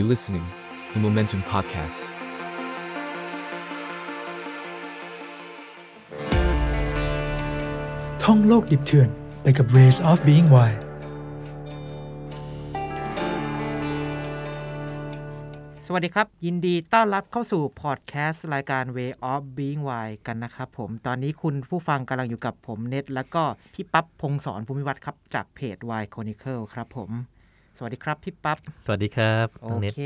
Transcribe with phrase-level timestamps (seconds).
[0.00, 0.46] You listening,
[0.92, 2.00] the Momentum Podcast.
[8.22, 9.08] ท่องโลกดิบเถื่อน
[9.42, 10.80] ไปกับ Ways of Being Wild
[15.86, 23.44] สวัสดีครับ ยินดีต้อนรับเข้าสู่พอดแคสต์รายการ Way of Being Wild กันนะครับผมตอนนี้คุณผู้ฟังกำลังอยู่กับผมเน็ต แล้วก็
[23.74, 27.12] พี่ปั๊บพงศรภูมิวัฒน์ครับ จากเพจ Wild Chronicle ครับผม
[27.78, 30.02] สวัสดีครับพี่ปั๊บสวัสดีครับโอน้องเน็ตเค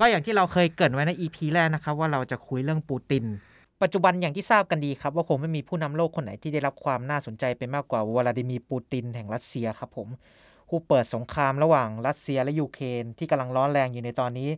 [0.00, 3.24] ก็อย่างที่เราเคยเกริ่นไว้ใน EP แรกนะครับ ว่าเราจะคุยเรื่องปูติน
[3.82, 10.08] ปัจจุบันอย่างที่ทราบกันดีครับ ว่าคงไม่มีผู้นำโลกคนไหนที่ได้รับความน่าสนใจไปมากกว่าวลาดิมีร์ปูตินแห่งรัสเซียครับผม
[10.68, 14.50] ผู้เปิดสงครามระหว่างรัสเซียและยูเครนที่กำลังร้อนแรงอยู่ในตอนนี้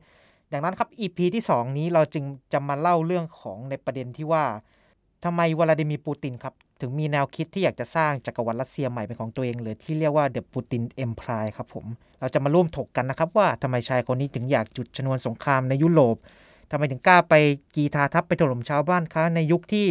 [0.53, 4.45] ดังนั้นครับ EP ที่ 2 นี้เราจึงจะมาเล่าเรื่องของในประเด็นที่ว่า
[5.25, 11.87] ทำไมวลาดิมีร์ปูตินครับ ถึงมีแนวคิดที่อยากจะสร้างจักรวรรดิรัสเซียใหม่เป็นของตัวเองหรือที่เรียกว่า The Putin Empire ครับผม
[12.21, 16.17] เราจะมาร่วมถกกันนะครับว่าทำไมชายคนนี้ถึงอยากจุดชนวนสงครามในยุโรป
[16.71, 17.35] ทำไมถึงกล้าไป
[17.75, 19.87] กีทาทัพไปถล่มชาวบ้านเขาในยุคที่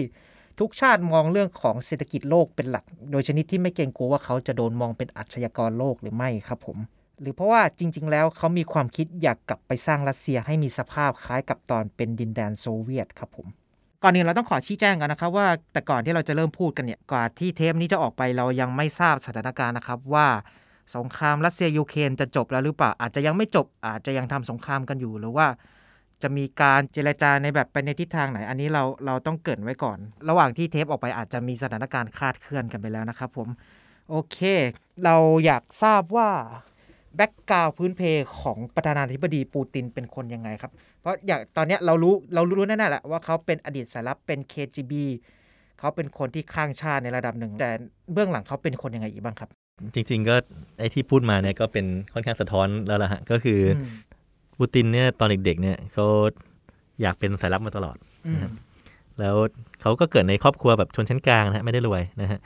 [0.59, 6.77] ทุกชาติมองเรื่องของเศรษฐกิจโลกเป็นหลัก โดยชนิดที่ไม่เกรงกลัวว่าเขาจะโดนมองเป็นอาชญากรโลกหรือไม่ครับผม
[7.21, 13.47] หรือเพราะว่าจริง ๆ แล้วเขามีความคิดอยากกลับไปสร้างรัสเซียให้มีสภาพคล้ายกับตอนเป็นดินแดนโซเวียตครับผม
[14.03, 20.27] ก่อนอื่นเราต้องขอชี้แจงกันนะครับว่าแต่ก่อนที่เราจะเริ่มพูดกันเนี่ยก่อนที่เทปนี้จะออกไปเรายังไม่ทราบสถานการณ์นะครับว่า
[20.95, 25.47] สงครามรัสเซียยูเครนจะจบแล้วหรือเปล่า อาจจะยังไม่จบอาจจะยังทำสงครามกันอยู่หรือว่า
[26.21, 29.97] จะมีการเจรจาในแบบไปในทิศทางไหน อันนี้เราเราต้องเกริ่นไว้ก่อน
[30.29, 33.47] ระหว่างที่เทปออกไปอาจจะมีสถานการณ์คลาดเคลื่อนกันไปแล้วนะครับผม
[34.09, 34.37] โอเค
[35.03, 35.15] เรา
[35.45, 36.29] อยากทราบว่า
[37.15, 38.01] background พื้นเพ
[38.41, 44.93] ของประธานาธิบดีปูตินเป็นคนยังไงครับ เพราะอย่างตอนเนี้ยเรารู้เรารู้แน่ๆแหละว่าเขาเป็นอดีตสายลับเป็น KGB
[45.79, 47.69] เขาเป็นคนที่คลั่งชาติในระดับหนึ่ง แต่
[48.13, 49.49] เบื้องหลังเขาเป็นคนยังไงอีกบ้างครับ
[49.93, 50.35] จริง ๆ ก็
[50.79, 53.87] ไอที่พูดมาเนี่ยก็เป็นค่อนข้างสะท้อนแล้วล่ะฮะก็คืออม
[54.59, 56.05] ปูตินเนี่ยตอนเด็กๆเนี่ยเขา
[57.01, 57.97] อยากเป็นสายลับมาตลอด
[58.27, 58.37] อืม
[59.19, 59.35] แล้ว
[59.81, 62.39] เขาก็เกิดในครอบครัวแบบชนชั้นกลางนะฮะไม่ได้รวยนะฮะ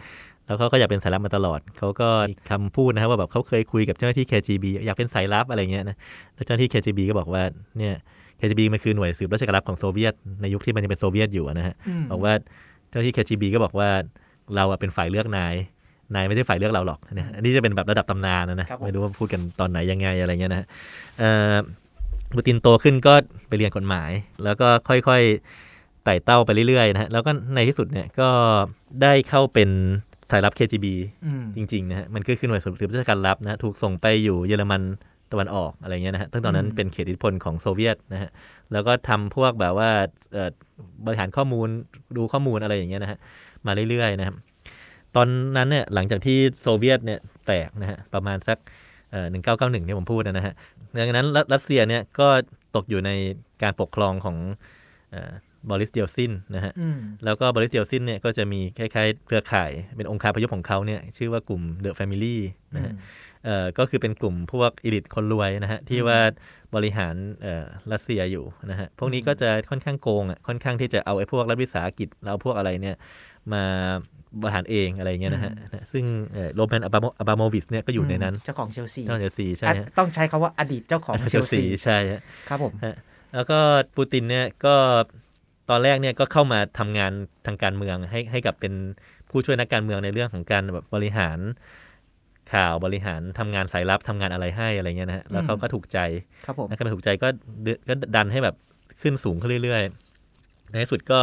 [0.48, 5.96] แล้วเขาก็อยากเป็นสายลับมาตลอด เขาก็มีคำพูดนะครับว่าแบบเขาเคยคุยกับเจ้าหน้าที่ KGB อยากเป็นสายลับอะไรเงี้ยนะ
[6.36, 7.44] แล้วเจ้าหน้าที่ KGB ก็บอกว่า
[7.78, 7.94] เนี่ย
[8.40, 12.34] KGB มันคือหน่วยสืบราชการลับของโซเวียตในยุคที่มันยังเป็นโซเวียตอยู่อะนะฮะอืมบอกว่า
[12.90, 13.90] เจ้าหน้าที่ KGB ก็บอกว่า
[14.56, 15.56] เราอะเป็นฝ่ายเลือกนาย
[16.16, 20.68] นายไม่ใช่ฝ่ายเลือกเราหรอกเนี่ยอันนี้จะเป็นแบบระดับตำนานนะนะครับผมไม่รู้ว่าพูดกันตอนไหนยังไงอะไรเงี้ยนะฮะ
[21.20, 21.56] เอ่อ
[22.36, 23.14] ปูตินโตขึ้นก็
[23.48, 24.12] ไปเรียนกฎหมาย
[24.44, 28.30] แล้วก็ค่อยๆไต่เต้าไปเรื่อยๆนะฮะ แล้วก็ในที่สุดเนี่ยก็
[29.02, 29.70] ได้เข้าเป็น
[30.32, 30.86] สายลับ KGB
[31.26, 34.82] อืมจริงๆนะฮะมันก็คือหน่วยสืบราชการลับนะฮะถูกส่งไปอยู่เยอรมัน
[35.32, 38.30] ตะวันออกอะไรเงี้ยนะฮะตั้งตอนนั้นอืมเป็นเขตอิทธิพลของโซเวียตนะฮะ
[38.72, 39.90] แล้วก็ทำพวกแบบว่า
[40.34, 40.50] เอ่อ
[41.06, 41.68] บริหารข้อมูล
[42.18, 43.20] ดูข้อมูลอะไรอย่างเงี้ยนะฮะ
[43.66, 44.36] มาเรื่อยๆนะครับ
[45.16, 45.28] ตอน
[45.58, 48.58] นั้นเนี่ยหลังจากที่โซเวียตเนี่ยแตกนะฮะ ประมาณสัก
[49.32, 50.54] หนึ่งเก้าเก้าหนึ่งที่ผมพูดนะฮะ
[50.96, 52.28] ดังนั้นรัรัสเซียเนี่ยก็
[52.76, 53.12] ตกอยู่ใน
[53.64, 54.38] การปกครองของ
[55.12, 55.32] เอ่อ
[55.70, 62.42] บอริสเยลซินนะฮะอืมแล้วก็บอริสเยลซินเนี่ยก็จะมีคล้ายๆเครือข่ายเป็นองค์คาพยพของเขาเนี่ยชื่อว่ากลุ่ม The Family
[62.76, 62.94] นะฮะ
[63.46, 66.20] เอ่อก็คือเป็นกลุ่มพวก elite คนรวยนะฮะที่ว่า
[66.76, 72.96] บริหารเอ่อรัสเซียอยู่นะฮะพวกนี้ก็จะค่อนข้างโกงอะค่อนข้างที่จะเอาไอ้พวกรัฐวิสาหกิจแล้วเอาพวกอะไรเนี่ย
[73.54, 73.64] มา
[74.42, 75.54] บริหารเองอะไรเงี้ยนะฮะ
[75.92, 76.06] ซึ่ง
[76.56, 76.90] โรแมนอั
[77.28, 82.74] บาโมวิชเนี่ยก็อยู่ในนั้น เจ้าของเชลซีเจ้าเชลซีใช่อะฮะต้องใช้คาว่าอดีตเจ้าของเชลซี ใช่ฮะครับผม
[83.34, 83.60] แล้วก็
[83.96, 84.76] ปูตินเนี่ยก็
[85.70, 87.12] ตอนแรกเนี่ยก็เข้ามาทำงาน
[87.46, 88.74] ทางการเมืองให้ให้กับเป็น
[89.30, 91.40] ผู้ช่วยนักการเมืองในเรื่องของการแบบบริหาร
[92.54, 96.00] ข่าวบริหารทำงานสายลับทำงานอะไรให้อะไรเงี้ยนะฮะแล้วเขาก็ถูกใจ
[96.46, 97.28] ครับผมนักการเมืองถูกใจก็
[97.64, 98.56] เดก็ดันให้แบบ
[99.02, 101.20] ขึ้นสูงขึ้นเรื่อยๆ ในที่สุดก็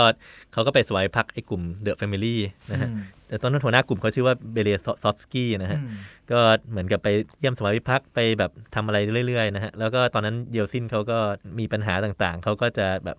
[0.52, 2.40] เขาก็ไปสวามิภักดิ์ไอ้กลุ่ม The Family
[2.70, 5.90] นะฮะอืมแต่ตอนนั้นหัวหน้ากลุ่มเขาชื่อว่าเบเรซอฟสกี้นะฮะอืม
[6.30, 6.38] ก็
[6.70, 7.08] เหมือนกับไป
[7.40, 11.18] เยี่ยมสมัยวิพักษ์ไปแบบทำอะไรเรื่อยๆนะฮะแล้วก็ตอนนั้นเยลซินเขาก็
[11.58, 13.16] มีปัญหาต่างๆ เขาก็จะแบบ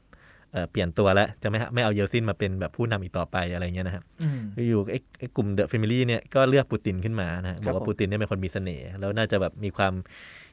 [0.56, 4.40] เอ่อเปลี่ยนตัวแล้ว จะไม่ไม่เอาเยลซินมาเป็นแบบผู้นำอีกต่อไปอะไรเงี้ยนะครับอืม
[4.70, 9.94] อยู่ไอ้ไอ้กลุ่มเดอะแฟมิลี่เนี่ยก็เลือกปูตินขึ้นมานะฮะครับบอกว่าผมปูตินเนี่ยเป็นคนมีเสน่ห์แล้วน่าจะแบบมีความ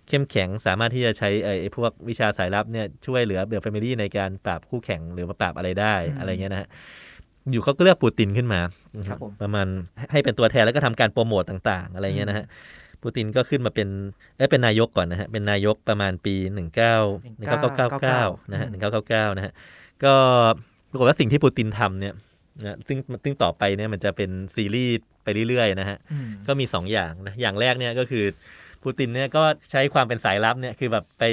[0.09, 6.69] เข้มแข็งสามารถที่จะใช้ไอ้ไอ้พวกวิชาสายลับเนี่ยช่วยเหลือเดอะแฟมิลี่ในการปราบคู่แข่งหรือว่าปราบอะไรได้อะไรเงี้ยนะฮะ
[7.51, 8.61] อยู่เขาก็เลือกปูตินขึ้นมา
[9.09, 9.67] ครับผมประมาณ
[10.13, 12.47] ให้เป็นตัวแทนแล้วก็ทำการโปรโมตต่าง ๆ อะไรเงี้ยนะฮะ
[13.03, 13.89] ปูตินก็ขึ้นมาเป็น
[14.37, 16.47] เอ้ยเป็นนายกก่อนนะฮะเป็นนายกประมาณปี 19
[17.43, 18.69] 1999นะฮะ
[19.03, 19.53] 1999นะฮะ
[20.05, 20.15] ก็
[20.91, 22.15] ปรากฏว่าสิ่งที่ปูตินทำเนี่ย
[22.65, 24.95] นะซึ่งซึ่งต่อไปเนี่ยมันจะเป็นซีรีส์
[25.25, 28.25] ไปเรื่อยๆนะฮะอืมก็มี 2 อย่างนะ อย่างแรกเนี่ยก็คือ
[28.83, 31.25] ปูตินเนี่ยก็ใช้ความเป็นสายลับเนี่ยคือแบบไป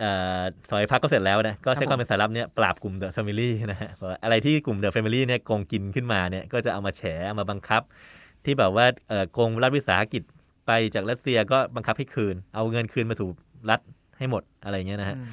[0.00, 0.40] เอ่อ
[0.70, 7.82] สวามิภักดิ์ก็เสร็จแล้วนะก็ใช้ความเป็นสายลับเนี่ยปราบกลุ่ม The Family นะฮะบอกว่าอะไรที่กลุ่ม The Family เนี่ยโกงกินขึ้นมาเนี่ยก็จะเอามาแฉเอามาบังคับ
[8.44, 10.22] ที่แบบว่าเอ่อโกงรัฐวิสาหกิจ
[10.66, 13.28] ไปจากรัสเซียก็บังคับให้คืน เอาเงินคืนมาสู่
[13.70, 15.28] รัฐให้หมดอะไรเงี้ยนะฮะอืม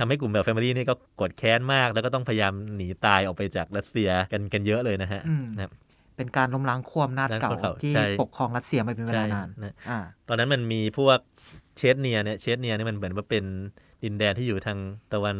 [0.00, 5.72] ทำให้กลุ่มแบบ Family นี่ก็โกรธแค้นมาก แล้วก็ต้องพยายามหนีตายออกไปจากรัสเซียกันกันเยอะเลยนะฮะอืมนะครับ
[6.16, 9.98] เป็นการล้มล้างขั้วอำนาจเก่าล้างขั้วเก่าที่ใช่ปกครองรัสเซียมาเป็นเวลานานใช่นะอ่า
[10.28, 11.18] ตอนนั้นมันมีพวก
[11.76, 13.44] เชชเนียเนี่ยเชชเนียเนี่ยมันเหมือนว่าเป็น
[14.04, 14.78] ดินแดนที่อยู่ทาง
[15.12, 15.36] ตะวัน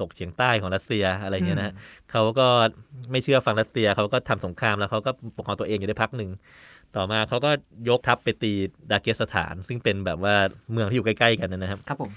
[0.00, 1.74] ตกเฉียงใต้ของรัสเซียอะไรเงี้ยนะฮะ
[2.10, 2.46] เขาก็
[3.10, 6.30] ไม่เชื่อฟังรัสเซียเขาก็ทำสงครามแล้วเขาก็ปกครองตัวเองอยู่ได้พักหนึ่ง
[6.96, 7.50] ต่อมาเขาก็
[7.88, 8.52] ยกทัพไปตี
[8.90, 10.34] ดาเกสถาน ซึ่งเป็นแบบว่า
[10.72, 12.10] เมืองที่อยู่ใกล้ ๆ กันนะครับครับผม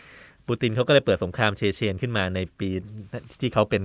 [0.50, 2.69] ปูตินเขาก็เลยเปิดสงครามเชเชนขึ้นมาในปี
[3.40, 3.84] ที่เขาเป็น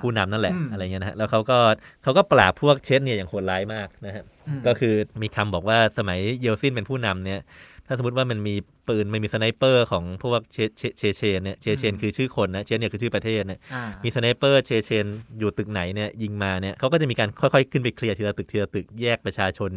[0.00, 1.58] ผู้นำนั่นแหละอะไรเงี้ยนะฮะแล้วเขาก็
[2.02, 4.24] เขาก็ปราบพวกเชเชนเนี่ยอย่างโหดร้ายมากนะฮะ
[4.66, 7.40] ก็คือมีคำบอกว่าสมัยเยลซินเป็นผู้นำเนี่ย
[7.86, 8.54] ถ้าสมมติว่ามันมี
[8.88, 15.06] ปืนมันมี sniper ของพวกเชเชเชเชนเนี่ยเชเชนอืมคือชื่อคนนะเชชเนียคือชื่อประเทศเนี่ยอ่ามี sniper เชเชน
[15.38, 19.70] อยู่ตึกไหนเนี่ยยิงมาเนี่ยเขาก็จะมีการค่อยๆ ขึ้นไปเคลียร์ทีละตึกทีละตึกแยกประชาชน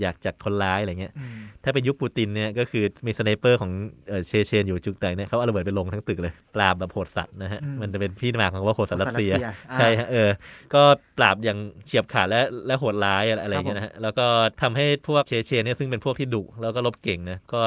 [0.00, 3.70] ออกจากคนร้ายอะไรเงี้ยอืมถ้าเป็นยุคปูตินเนี่ยก็คือมี sniper ของ
[4.08, 10.30] เอ่อเชเชนอยู่จุดไหนเนี่ยเขาเอาระเบิดไปลงทั้งตึกเลยปราบแบบโหดสัตว์นะฮะอืมมันจะเป็นที่มาของว่าโหดสัตว์รัสเซียอ่าใช่ฮะเออ
[10.74, 10.82] ก็
[11.18, 14.26] ปราบอย่างเฉียบขาดและและโหดร้ายอะไรอะไรครับเงี้ยนะฮะแล้วก็
[14.62, 17.60] ทำให้พวกเชเชนเนี่ยซึ่งเป็นพวกที่ดุแล้วก็รบเก่งนะก็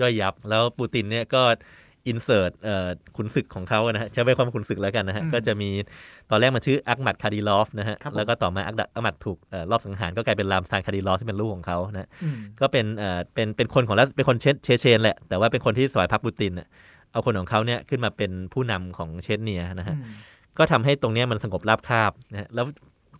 [0.00, 1.42] ย่อยยับ แล้วปูตินเนี่ยก็
[2.08, 5.70] insert เอ่อขุนศึกของเขานะฮะใช้ไว้ความขุนศึกแล้วกันนะฮะอืมก็จะมี
[6.30, 16.68] ตอนแรกมันชื่ออัคมัดคาดีรอฟนะฮะครับผมแล้วก็ต่อมาอักดักอักมัดถูกเอ่อรอบสังหารก็กลายเป็นรามซานคาดีรอฟที่เป็นลูกของเขานะอืมก็เป็นเอ่อเป็นเป็นคนของรัสเป็นคนเชเชเชนแหละ แต่ว่าเป็นคนที่สวามิภักดิ์ปูตินน่ะ
[17.12, 20.14] เอาคนของเขาเนี่ยขึ้นมาเป็นผู้นำของเชชเนียนะฮะอืม
[20.58, 22.66] ก็ทำให้ตรงเนี้ยมันสงบราบคาบนะฮะแล้ว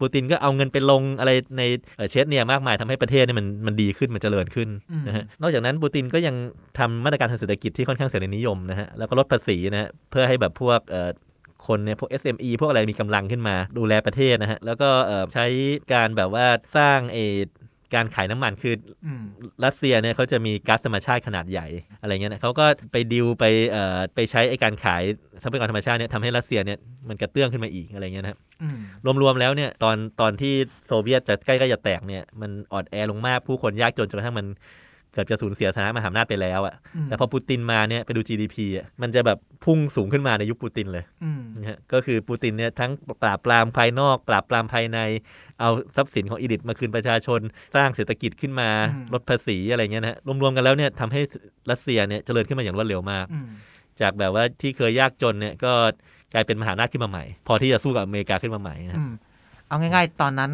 [0.00, 1.62] ปูตินก็เอาเงินไปลงอะไรใน
[1.96, 6.36] เอ่อเชชเนียมากมายทำให้ประเทศเนี่ยมันมันดีขึ้นมันเจริญขึ้นอืมนะฮะนอกจากนั้นปูตินก็ยัง
[6.78, 11.10] ทำมาตรการทางเศรษฐกิจที่ค่อนข้างเสรีนิยมนะฮะแล้วก็ลดภาษีนะฮะเพื่อให้แบบพวกเอ่อ
[11.66, 15.46] คนเนี่ยพวก SME พวกอะไรมีกำลังขึ้นมาดูแลประเทศนะฮะ แล้วก็เอ่อใช้
[15.92, 16.46] การแบบว่า
[16.76, 17.36] สร้างเออ
[17.94, 18.74] การขายน้ำมันคือ
[19.06, 19.24] อืม
[19.64, 21.66] รัสเซียเนี่ยเขาจะมีก๊าซธรรมชาติขนาดใหญ่
[22.00, 25.02] อะไรเงี้ยนะเขาก็ไปดิวไปเอ่อไปใช้ไอการขาย
[25.42, 26.78] ทรัพยากรธรรมชาติเนี่ยทำให้รัสเซียเนี่ย
[27.08, 28.78] มันกระเตื้องขึ้นมาอีกอะไรเงี้ยนะครับอืม
[29.22, 30.54] รวมๆแล้วเนี่ยตอนตอนที่
[30.86, 34.46] โซเวียตจะใกล้ๆจะแตกเนี่ยมันอ่อนแอลงมากผู้คนยากจนจนกระทั่งมัน
[35.12, 36.74] เกือบจะสูญเสียสถานะมหาอำนาจไปแล้วอะ
[37.04, 42.90] มแต่พอปูตินมาเนี่ยไปดู GDP อะมันจะแบบพุ่งสูงขึ้นมาในยุคปูตินเลยอืมนะฮะก็คือปูตินเนี่ยทั้ง
[43.22, 44.98] ปราบปรามภายนอก ปราบปรามภายใน
[45.60, 47.40] เอาทรัพย์สินของอีดิทมาคืนประชาชน
[47.76, 51.20] สร้างเศรษฐกิจขึ้นมาอืมลดภาษีอะไรเงี้ยนะฮะรวมๆกันแล้วเนี่ยทำให้
[51.70, 53.48] รัสเซียเนี่ยเจริญขึ้นมาอย่างรวดเร็วมากอืม
[54.00, 55.72] จากแบบว่าที่เคยยากจนเนี่ยก็
[56.34, 59.12] กลายเป็นมหาอำนาจขึ้นมาใหม่ พอที่จะสู้กับอเมริกาขึ้นมาใหม่นะอืม
[59.68, 60.52] เอาง่าย ๆ ตอนนั้น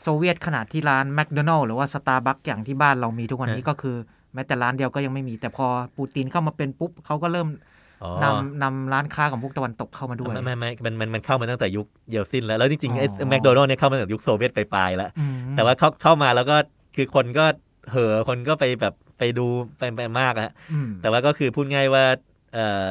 [0.00, 3.96] โซเวียตขนาดที่ร้านแมคโดนัลล์หรือว่าสตาร์บัคอย่างที่บ้านเรามีทุกวันนี้ก็คือ
[4.34, 7.48] แม้แต่ร้านเดียวก็ยังไม่มี แต่พอปูตินเข้ามาเป็นปุ๊บเขาก็เริ่ม
[8.02, 16.56] อ๋อนำนำร้านค้าของพวกตะวันตกเข้ามาด้วย ไม่ไม่ไม่มันมันมันเข้ามาตั้งแต่ยุคเยลซินแล้ว แล้วจริงๆไอ้อ๋อแมคโดนัลด์เนี่ยเข้ามาตั้งแต่ยุคโซเวียตปลายๆแล้วอืมแต่ว่าเขาเข้ามาแล้วก็
[16.96, 17.44] คือคนก็
[17.90, 19.46] เห่อคนก็ไปแบบไปดู
[19.78, 22.04] ไปไปมากอะอืมแต่ว่าก็คือพูดง่ายว่า
[22.54, 22.86] เอ่อ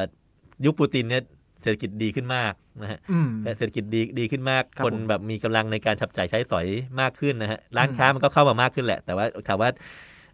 [0.64, 1.22] ยุคปูตินเนี่ย
[1.64, 2.52] เศรษฐกิจดีขึ้นมาก
[2.82, 6.66] นะฮะอืมเศรษฐกิจดีดีขึ้นมากครับคนผมแบบมีกำลังในการฉับจ่ายใช้สอย
[7.00, 9.70] มากขึ้นนะฮะร้านอืมค้ามันก็เข้ามามากขึ้นแหละ แต่ว่าถามว่า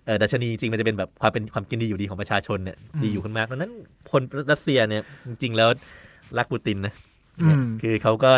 [0.06, 3.72] เอ่อดัชนีจริงๆมันจะเป็นแบบความเป็นความกินดีอยู่ดีของประชาชนเนี่ยดีอยู่ขึ้นมากดังนั้น
[4.10, 5.68] คนรัสเซียเนี่ยจริงๆแล้ว
[6.38, 6.94] รักปูตินนะ
[7.42, 8.30] อืมคือเขาก็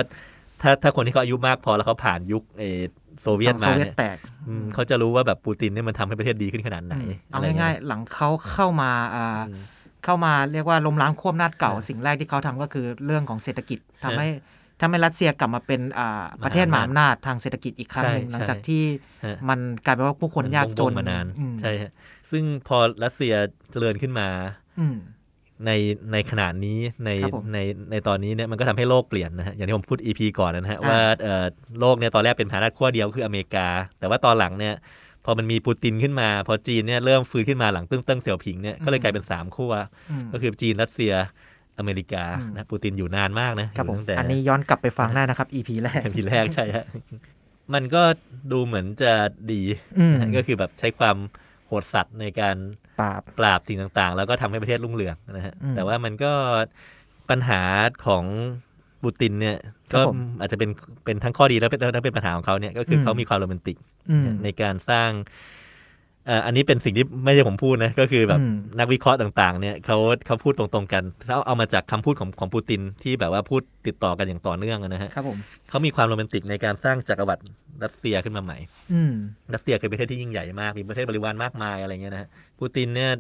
[0.63, 2.81] ถ้าถ้าคนที่เขาอายุมากพอแล้วเขาผ่านยุคเออ
[3.21, 4.17] โซเวียตฝั่งโซมาเวียเนี่ตยแตก
[4.49, 9.63] อืมเขาจะรู้ว่าแบบปูตินเนี่ยมันทำให้ประเทศดีขึ้นขนาดไหนอืมเอาะไรง่ายๆ หลังเขาเข้ามาอ่าอืม
[10.05, 14.29] เข้ามาเรียกว่าล้มล้างขั้วอำนาจเก่าเออสิ่งแรกที่เขาทำก็คือเรื่องของเศรษฐกิจทำเออให้
[14.81, 18.83] ทำให้รัสเซียกลับมาเป็นอ่าประเทศมหาอำนาจทางเศรษฐกิจอีกครั้งหนึ่งใช่หลังจากใช่ที่
[19.25, 21.93] ฮะมันกลายเป็นว่าผู้คนยากจนมับงๆมานานอืมใช่ฮะ
[22.31, 23.35] ซึ่งพอรัสเซีย
[23.71, 24.29] เจริญขึ้นมา
[24.81, 24.97] อืม
[25.67, 25.71] ใน
[26.13, 27.59] ในขนาดนี้ในครับผมใน
[27.91, 31.45] ในตอนนี้เนี่ยมันก็ทำให้โลกเปลี่ยนนะฮะอย่างที่ผมพูด EP ก่อนนะฮะอ่าว่าเอ่อ
[31.81, 33.67] โลกเนี่ยตอนแรกเป็นมหาอำนาจขั้วเดียวคืออเมริกา
[33.99, 34.75] แต่ว่าตอนหลังเนี่ย
[35.25, 39.73] พอมันมีปูตินขึ้นมา พอจีนเนี่ยเริ่มฟื้นขึ้นมาหลังตึ้งเติ้งเสี่ยวผิงเนี่ยก็เลยกลายเป็นสามขั้ว
[40.11, 41.13] อืมก็คือจีนรัสเซีย
[41.79, 46.87] อเมริกาอืมนะปูตินอยู่นานมากนะครับผมตั้งแต่อันนี้ย้อนกลับไปฟังได้นะครับ EP แรกทีแรกใช่ฮะ
[47.75, 48.03] มันก็
[48.53, 49.13] ดูเหมือนจะ
[49.53, 49.63] ดี
[49.99, 51.17] อืมนะก็คือแบบใช้ความ
[51.67, 52.57] โหดสัตว์ในการ
[53.01, 56.33] ปราบปราบสิ่งต่างๆ แล้วก็ทำให้ประเทศรุ่งเรืองนะฮะอืมแต่ว่ามันก็
[57.31, 57.63] ปัญหา
[58.07, 58.25] ของ
[59.03, 59.57] ปูตินเนี่ย
[59.93, 60.71] ครัก็บผมอาจจะเป็น
[61.05, 63.77] เป็นทั้งข้อดีแล้วเป็นแล้วเป็นปัญหาของเขาเนี่ยก็คืออมเขามีความโรแมนติก
[64.11, 65.11] อืมในการสร้าง
[66.27, 77.43] เอ่ออันนี้เป็นสิ่งที่ไม่ใช่ผมพูดนะ ก็คือแบบอืมนักวิเคราะห์ต่างๆ เนี่ยเขาเขาพูดตรงๆกันเขาเอามาจากคำพูดของของปูตินที่แบบว่าพูดติดต่อกันอย่างต่อเนื่องอะนะฮะครับผมเขามีความโรแมนติกในการสร้างจักรวรรดิ
[77.85, 78.59] รัสเซียขึ้นมาใหม่
[78.93, 79.13] อืม
[79.55, 82.29] รัสเซียเคยเป็นประเทศที่ยิ่งใหญ่มากมีประเทศบริวารมากมายอะไรเงี้ยนะฮะ
[82.59, 83.11] ปูตินเนี่ย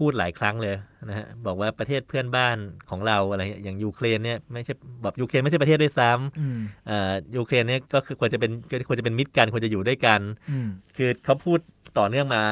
[0.00, 0.74] พูดหลายครั้งเลย
[1.08, 2.56] นะฮะบอกว่าประเทศเพื่อนบ้าน
[2.90, 8.50] ของเราอะไรเงี้ยอย่างยูเครนเนี่ยไม่ใช่แบบยูเครนไม่ใช่ประเทศด้วยซ้ำอืมเอ่อยูเครนเนี่ยก็คือควรจะเป็น
[8.88, 11.58] ควรจะเป็นมิตรกันควรจะอยู่ด้วยกันอืมคือเขาพูด
[11.98, 12.42] ต่อเนื่องมา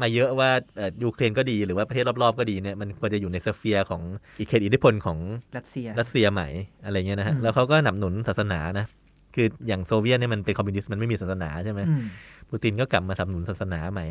[0.00, 4.02] มาเยอะว่าเอ่อยูเครนก็ดีหรือว่าประเทศรอบๆก็ดีเนี่ยมันควรจะอยู่ใน sphere ของ
[4.38, 5.18] อีกเขตอิทธิพลของ
[5.56, 6.48] รัสเซียรัสเซียใหม่
[6.84, 8.86] อะไรเงี้ยนะฮะอืมแล้วเขาก็สนับสนุนศาสนานะ
[9.34, 12.04] คืออย่างโซเวียตเนี่ยมันเป็นคอมมิวนิสต์มันไม่มีศาสนาใช่ไหมอืม
[12.50, 14.06] ปูตินก็กลับมาสนับสนุนศาสนาใหม่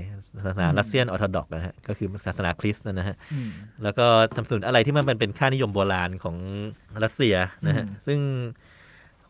[0.46, 3.50] ศาสนาอืม Russian Orthodox นะฮะก็คือศาสนาคริสต์นะฮะอืม
[3.84, 6.36] แล้วก็สนับสนุนอะไรที่มันเป็นค่านิยมโบราณของ
[7.04, 7.36] รัสเซีย
[7.68, 8.20] นะฮะอืมซึ่ง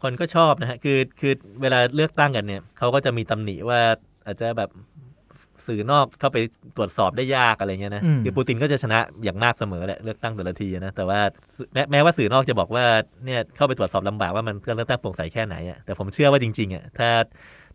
[0.02, 3.80] คนก็ชอบนะฮะคือคือเวลาเลือกตั้งกันเนี่ยเขาก็จะมีตำหนิว่า
[4.26, 4.70] อาจจะแบบ
[5.68, 6.38] สื่อนอกเข้าไป
[6.78, 11.20] ตรวจสอบได้ยากอะไรเงี้ยนะอืมคือปูตินก็จะชนะอย่างมากเสมอแหละเลือกตั้งแต่ละทีนะแต่ว่า
[11.74, 12.86] แม้แม้ว่าสื่อนอกจะบอกว่า
[13.26, 17.10] เนี่ยเข้าไปตรวจสอบลำบากว่ามันเลือกตั้งโปร่งใสแค่ไหนอะแต่ผมเชื่อว่าจริงๆอะถ้า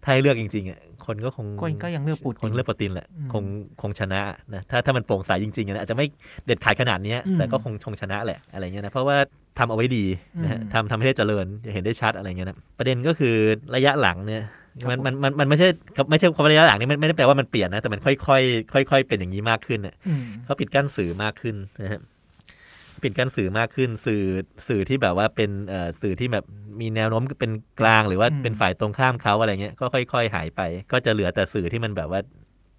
[0.04, 3.44] ถ้าให้เลือกจริงๆอะคนก็คงคนก็ยังเลือกปูคติงนเลือกปูตินแหละอืมคง
[3.82, 4.20] คงชนะ
[4.54, 6.06] นะถ้าถ้ามันโปร่งใสจริงๆอะนะอาจจะไม่
[6.46, 9.16] เด็ดขาดขนาดเนี้ยอืมแต่ก็คงคงชนะแหละอะไรเงี้ยนะเพราะว่า
[9.58, 10.04] ทำเอาไว้ดี
[10.42, 13.34] นะฮะอืมทำทำให้ได้เจริญเห็นได้ชัดอะไรเงี้ยนะประเด็นก็คือ
[13.74, 15.68] ระยะหลังเนี่ยครับ มันผมมันมันมันไม่ใช่
[16.10, 22.00] ไม่ใช่คำว่าระยะหลังนี่ไม่ไม่ได้แปลว่ามันเปลี่ยนนะแต่มันค่อยๆค่อยๆเป็นอย่างนี้มากขึ้นเนี่ยอืมเขาปิดกั้นสื่อมากขึ้นนะฮะ
[23.02, 24.22] ปิดกั้นสื่อมากขึ้นสื่อ
[24.68, 26.44] สื่อที่แบบว่าเป็นเอ่อสื่อที่แบบ
[26.80, 30.60] มีแนวโน้มเป็นกลางหรือว่าอืมเป็นฝ่ายตรงข้ามเขาอะไรเงี้ยก็ค่อย ๆ หายไป
[30.92, 32.20] ก็จะเหลือแต่สื่อที่มันแบบว่า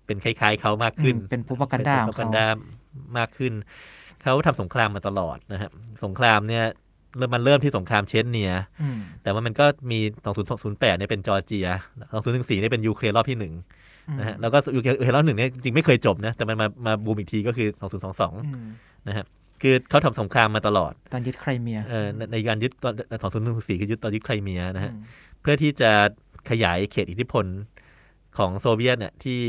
[0.06, 2.46] เป็นคล้าย ๆเขามากขึ้นอืมเป็น propaganda ของเป็นเขา propaganda
[3.18, 3.54] มากขึ้น
[4.22, 5.72] เขาทำสงครามมาตลอดนะครับ
[6.04, 6.66] สงครามเนี่ย
[7.18, 10.00] เริ่มมันเริ่มที่สงครามเชชเนียอืมแต่ว่ามันก็มี
[10.44, 11.68] 2008เนี่ยเป็นจอร์เจีย
[12.14, 13.54] 2014เนี่ยเป็นยูเครนรอบที่หนึ่ง
[14.20, 17.68] นะฮะแล้วก็ยูเครนรอบหนึ่งเนี่ยจริงๆไม่เคยจบนะ แต่มันมามาบูมอีกทีก็คือ
[18.08, 18.68] 2022อืม
[19.08, 19.26] นะครับ
[19.62, 22.94] คือเขาทำสงครามมาตลอด ตอนยึดไครเมียเอ่อในในการยึดตอน
[23.58, 25.02] 2014คือยึดตอนยึดไครเมียนะฮะอืม
[25.42, 25.92] เพื่อที่จะ
[26.50, 27.46] ขยายเขตอิทธิพล
[28.38, 29.42] ของโซเวียตเนี่ยที่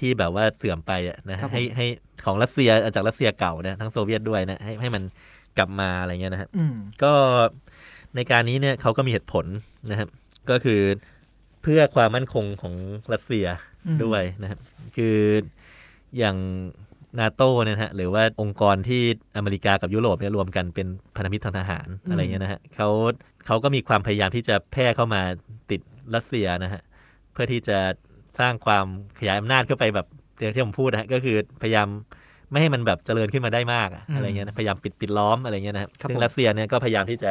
[0.00, 1.86] ที่แบบว่าเสื่อมไปอะนะฮะให้ให้
[2.24, 5.02] ของรัสเซียจากรัสเซียเก่านะทั้งโซเวียตด้วยนะให้ให้มัน
[5.58, 7.12] กลับมาอะไรเงี้ยนะฮะอืมก็
[8.16, 9.46] ในการนี้เนี่ยเขาก็มีเหตุผล
[9.90, 10.08] นะครับ
[10.50, 10.80] ก็คือ
[11.62, 12.74] เพื่อความมั่นคงของ
[13.12, 13.46] รัสเซีย
[13.86, 14.58] อืมด้วยนะครับ
[14.96, 15.16] คือ
[16.18, 16.36] อย่าง
[17.20, 19.02] นาโตเนี่ยนะฮะหรือว่าองค์กรที่
[19.36, 22.88] อเมริกากับยุโรปเนี่ยรวมกันเป็นพันธมิตรทางทหารอะไรเงี้ยนะฮะเขา
[23.46, 25.22] เขาก็มีความพยายามที่จะแพร่เข้ามา
[25.70, 25.80] ติด
[26.14, 26.82] รัสเซียนะฮะ
[27.32, 27.78] เพื่อที่จะ
[28.40, 28.86] สร้างความ
[29.18, 30.06] ขยายอำนาจเข้าไปแบบ
[30.40, 31.88] อย่างที่ผมพูดนะฮะก็คือพยายาม
[32.50, 37.30] ไม่ให้มันแบบเจริญขึ้นมาได้มากอะอะไรเงี้ยนะพยายามปิดปิดล้อมอะไรเงี้ยนะครับครับซึ่งผมรัสเซียเนี่ยก็พยายามที่จะ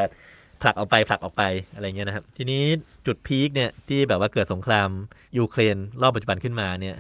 [0.62, 2.62] ผลักออกไปผลักออกไปอะไรเงี้ยนะครับ ทีนี้
[3.06, 4.90] จุดพีคเนี่ยที่แบบว่าเกิดสงคราม
[5.38, 6.96] ยูเครนรอบปัจจุบันขึ้นมาเนี่ย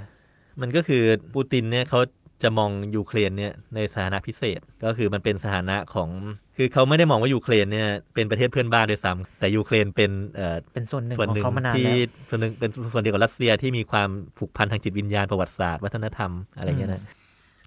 [0.62, 2.00] มันก็คือปูตินเนี่ยเขา
[2.44, 6.10] จะมองยูเครนเนี่ยในสถานะพิเศษก็คือมันเป็นสถานะของ
[6.58, 17.04] คือเขาไม่ได้มองว่ายูเครนเนี่ยเป็นประเทศเพื่อนบ้านด้วยซ้ำแต่ยูเครนเป็นเอ่อเป็นส่วนหนึ่งส่วนขอหงนึ่งเขามานานที่แล้วส่วนหนึ่งเป็นส่วนเดียวกับรัสเซียที่มีความผูกพันทางจิตวิญญาณประวัติศาสตร์ วัฒนธรรมอะไรเงี้ยนะ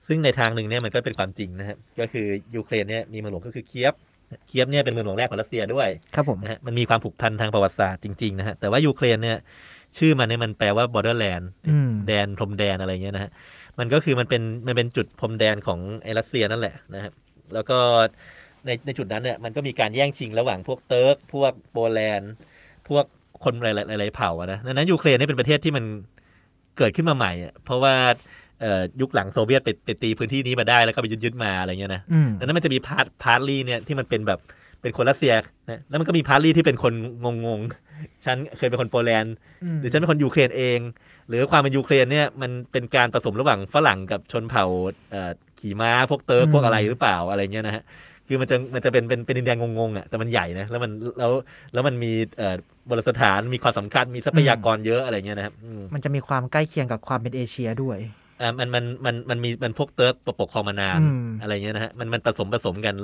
[0.09, 3.94] ซึ่งในทางหนึ่งเนี่ยมันก็เป็นความจริงนะครับก็คือยูเครนเนี่ยมีเมืองหลวงก็คือเคียฟ
[4.49, 9.38] เคียฟเนี่ยเป็นเมืองหลวงแรกของรัสเซียด้วยครับผมนะฮะมันมีความผูกพันทางประวัติศาสตร์จริงๆนะฮะแต่ว่ายูเครนเนี่ย
[9.99, 13.30] ชื่อมันเนี่ยมันแปลว่า borderland อืมแดนพรมแดนอะไรเงี้ยนะฮะ
[13.78, 17.12] มันก็คือมันเป็นมันเป็นจุดพรมแดนของไอ้รัสเซียนั่นแหละนะครับ
[17.54, 17.78] แล้วก็
[18.66, 22.32] ในในจุดนั้นเนี่ยมันก็มีการแย่งชิงระหว่างพวกเติร์กพวกโปแลนด์
[22.88, 23.04] พวก
[23.44, 25.85] คนหลายๆหลายๆเผ่าอะนะดังนั้นยูเครนเนี่ยเป็นประเทศที่มัน
[26.78, 28.41] เกิดขึ้นมาใหม่อะเพราะว่าเอ่อ
[29.00, 34.40] ยุคหลังโซเวียตไปไปตีพื้นที่นี้มาได้แล้วก็ไปยึดยึดๆมาอะไรเงี้ยนะอืมดังนั้นมันจะมี part partly เนี่ยที่มันเป็นแบบ
[34.83, 35.33] เป็นคนรัสเซีย
[35.71, 36.92] นะแล้วมันก็มี partly ที่เป็นคน
[37.47, 40.78] งงๆฉันเคยเป็นคนโปแลนด์หรือฉันเป็นคนยูเครนเอง
[41.28, 44.64] หรือความเป็นยูเครนเนี่ยมันเป็นการผสมระหว่างฝรั่งกับชนเผ่า
[45.11, 47.83] เอ่อขี่ม้าพวกเติร์กพวกอะไรหรือเปล่าอะไรเงี้ยนะฮะ
[48.28, 51.33] คือมันจะมันจะเป็นเป็นเป็นดินแดนงงๆอะแต่มันใหญ่นะแล้วมันแล้ว
[51.73, 52.57] แล้วมันมีเอ่อ
[52.88, 57.99] บรสถานมีความสำคัญมีทรัพยากรเยอะอะไรเงี้ยนะครับอืมมันจะมีความใกล้เคียงกับความเป็นเอเชียด้วย
[58.41, 62.95] อ่ามันมันมันมันมีมันพวกเติร์กปกครองมานานอืมอะไรเงี้ยนะฮะมันมันผสมผสมกัน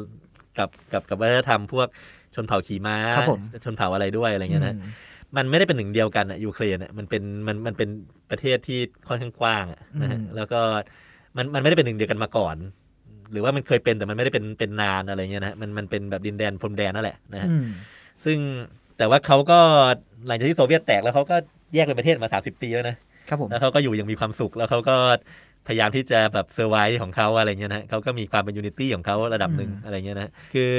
[0.58, 1.88] กับกับกับวัฒนธรรมพวก
[2.34, 4.90] ชนเผ่าขี่ม้าครับผมชนเผ่าอะไรด้วยอะไรเงี้ยนะอืม
[5.36, 7.88] มันไม่ได้เป็นหนึ่งเดียวกันอะยูเครนอะมันเป็นมันมันเป็น
[8.30, 10.60] ประเทศที่ค่อนข้างกว้างอะนะฮะอืมแล้วก็
[11.36, 12.56] มันมันไม่ได้เป็นหนึ่งเดียวกันมาก่อน
[13.32, 17.66] หรือว่ามันเคยเป็นแต่มันไม่ได้เป็นเป็นนานอะไรเงี้ยนะฮะมันมันเป็นแบบดินแดนพรมแดนนั่นแหละนะฮะอืม
[18.24, 18.38] ซึ่ง
[18.98, 19.58] แต่ว่าเขาก็
[20.26, 21.36] หลังจากที่โซเวียตแตกแล้วเขาก็
[21.74, 22.96] แยกเป็นประเทศมาสามสิบปีแล้วนะ
[23.28, 24.96] ครับผมแล้วเขาก็อยู่อย่างมีความสุขแล้วเขาก็
[25.66, 30.70] พยายามที่จะแบบ survive ของเขาอะไรเงี้ยนะฮะเขาก็มีความเป็น unity ของเขาระดับหนึ่งอืมอะไรเงี้ยนะฮะคือ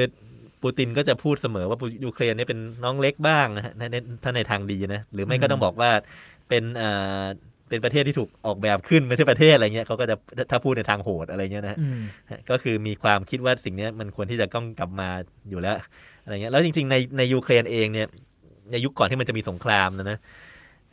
[0.61, 5.91] ปูตินก็จะพูดเสมอว่าปูยูเครนเนี่ยเป็นน้องเล็กบ้างนะฮะในในถ้าในทางดีนะหรือไม่ก็ต้องบอกว่า
[6.49, 6.89] เป็นเอ่
[7.21, 7.23] อ
[7.69, 10.15] เป็นประเทศที่ถูกออกแบบขึ้นไม่ใช่ประเทศอะไรเงี้ยเขาก็จะ
[10.51, 12.01] ถ้าพูดในทางโหดอะไรเงี้ยนะฮะอืม
[12.49, 15.09] ก็คือมีความคิดว่าสิ่งเนี้ยมันควรที่จะต้องกลับมา
[15.49, 15.75] อยู่แล้ว
[16.23, 18.07] อะไรเงี้ยแล้วจริงๆในในยูเครนเองเนี่ย
[18.71, 20.19] ในยุคก่อนที่มันจะมีสงครามนะนะ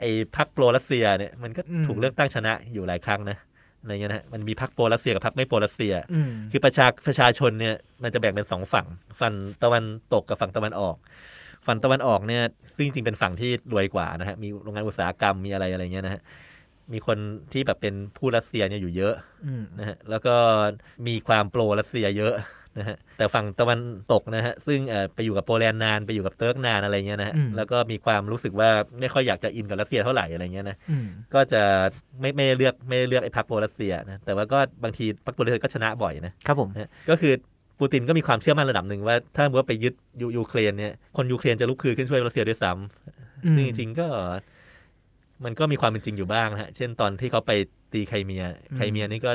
[0.00, 3.38] ไอ้พรรค pro รัสเซียเนี่ยมันก็อืมถูกเลือกตั้งชนะอยู่หลายครั้งนะ
[3.81, 8.87] อะไรเงี้ยนะฮะมันมีพรรค pro รัสเซียกับพรรคไม่ pro รัสเซียอืมคือประชาประชาชนเนี่ยมันจะแบ่งเป็นสองฝั่ง
[9.21, 10.97] ฝั่งตะวันตกกับฝั่งตะวันออก
[11.67, 12.43] ฝั่งตะวันออกเนี่ย
[12.76, 16.23] ซึ่งจริงๆเป็นฝั่งที่รวยกว่านะฮะมีโรงงานอุตสาหกรรมมีอะไรอะไรเงี้ยนะฮะ
[16.93, 17.19] มีคน
[17.53, 19.15] ที่แบบเป็นพูดรัสเซียเนี่ยอยู่เยอะ
[19.47, 20.35] อืมนะฮะแล้วก็
[21.07, 22.35] มีความ pro รัสเซียเยอะ
[22.78, 23.80] นะฮะแต่ฝั่งตะวัน
[24.12, 28.68] ตกนะฮะซึ่งเอ่อไปอยู่กับโปแลนด์นานไปอยู่กับเติร์กนานอะไรเงี้ยนะฮะอืมแล้วก็มีความรู้สึกว่า
[29.00, 31.62] ไม่ค่อยอยากจะอินกับรัสเซียเท่าไหร่อะไรเงี้ยนะอืมก็จะ
[32.21, 37.33] ไม่ไม่ได้เลือกไม่ได้เลือกไอ้พรรค pro รัสเซียนะแต่ว่าก็บางทีพรรค pro รัสเซียก็ชนะบ่อยนะครับผมนะฮะก็คือ
[37.80, 44.06] ปูตินก็มีความเชื่อมั่นระดับหนึ่งว่า ถ้าสมมติว่าไปยึดยูยูเครนเนี่ยคนยูเครนจะลุกฮือขึ้นช่วยรัสเซียด้วยซ้ำซึ่งจริงๆก็
[45.45, 47.52] มันก็มีความเป็นจริงอยู่บ้างนะฮะ เช่นตอนที่เขาไป
[47.92, 48.45] ตีไครเมีย
[48.76, 49.33] ไครเมียนี่ก็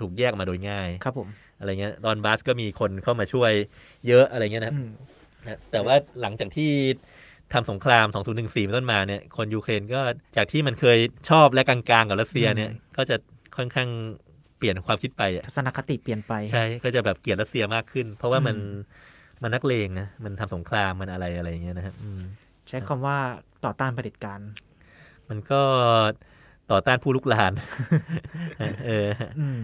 [0.00, 1.28] ถูกแยกมาโดยง่าย ครับผม
[1.58, 3.52] อะไรเงี้ยดอนบาสก็มีคนเข้ามาช่วย
[4.08, 4.88] เยอะอะไรเงี้ยนะอืม
[5.46, 6.70] นะแต่ว่าหลังจากที่
[7.52, 8.06] ทำสงคราม
[8.36, 10.00] 2014เป็นต้นมาเนี่ย คนยูเครนก็
[10.36, 10.98] จากที่มันเคย
[11.30, 13.16] ชอบและกลางๆ กับรัสเซียเนี่ย ก็จะ
[13.56, 13.88] ค่อนข้าง
[14.58, 18.60] เปลี่ยนความคิดไปอะทัศนคติเปลี่ยนไป ใช่ ก็จะแบบเกลียดรัสเซียมากขึ้น เพราะว่ามันอื
[19.40, 22.20] มมันนักเลงนะ มันทำสงคราม มันอะไรอะไรอย่างเงี้ยนะครับอืม
[22.68, 23.18] ใช้คำว่า
[23.64, 24.40] ต่อต้านเผด็จการ
[25.28, 25.60] มันก็
[26.70, 27.52] ต่อต้านผู้ลุกลาน
[28.86, 29.08] เออ
[29.40, 29.60] อืม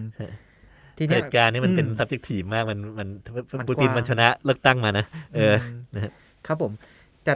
[1.01, 3.09] ทีเหเนี้ย ตุการณ์นี้มันเป็น อืม subjective มากมันมัน
[3.59, 5.05] มันปูตินกว้าง มันชนะเลือกตั้งมานะ
[5.35, 5.57] เออม
[5.95, 6.13] นะฮะ
[6.47, 6.73] ครับผม
[7.25, 7.33] แต่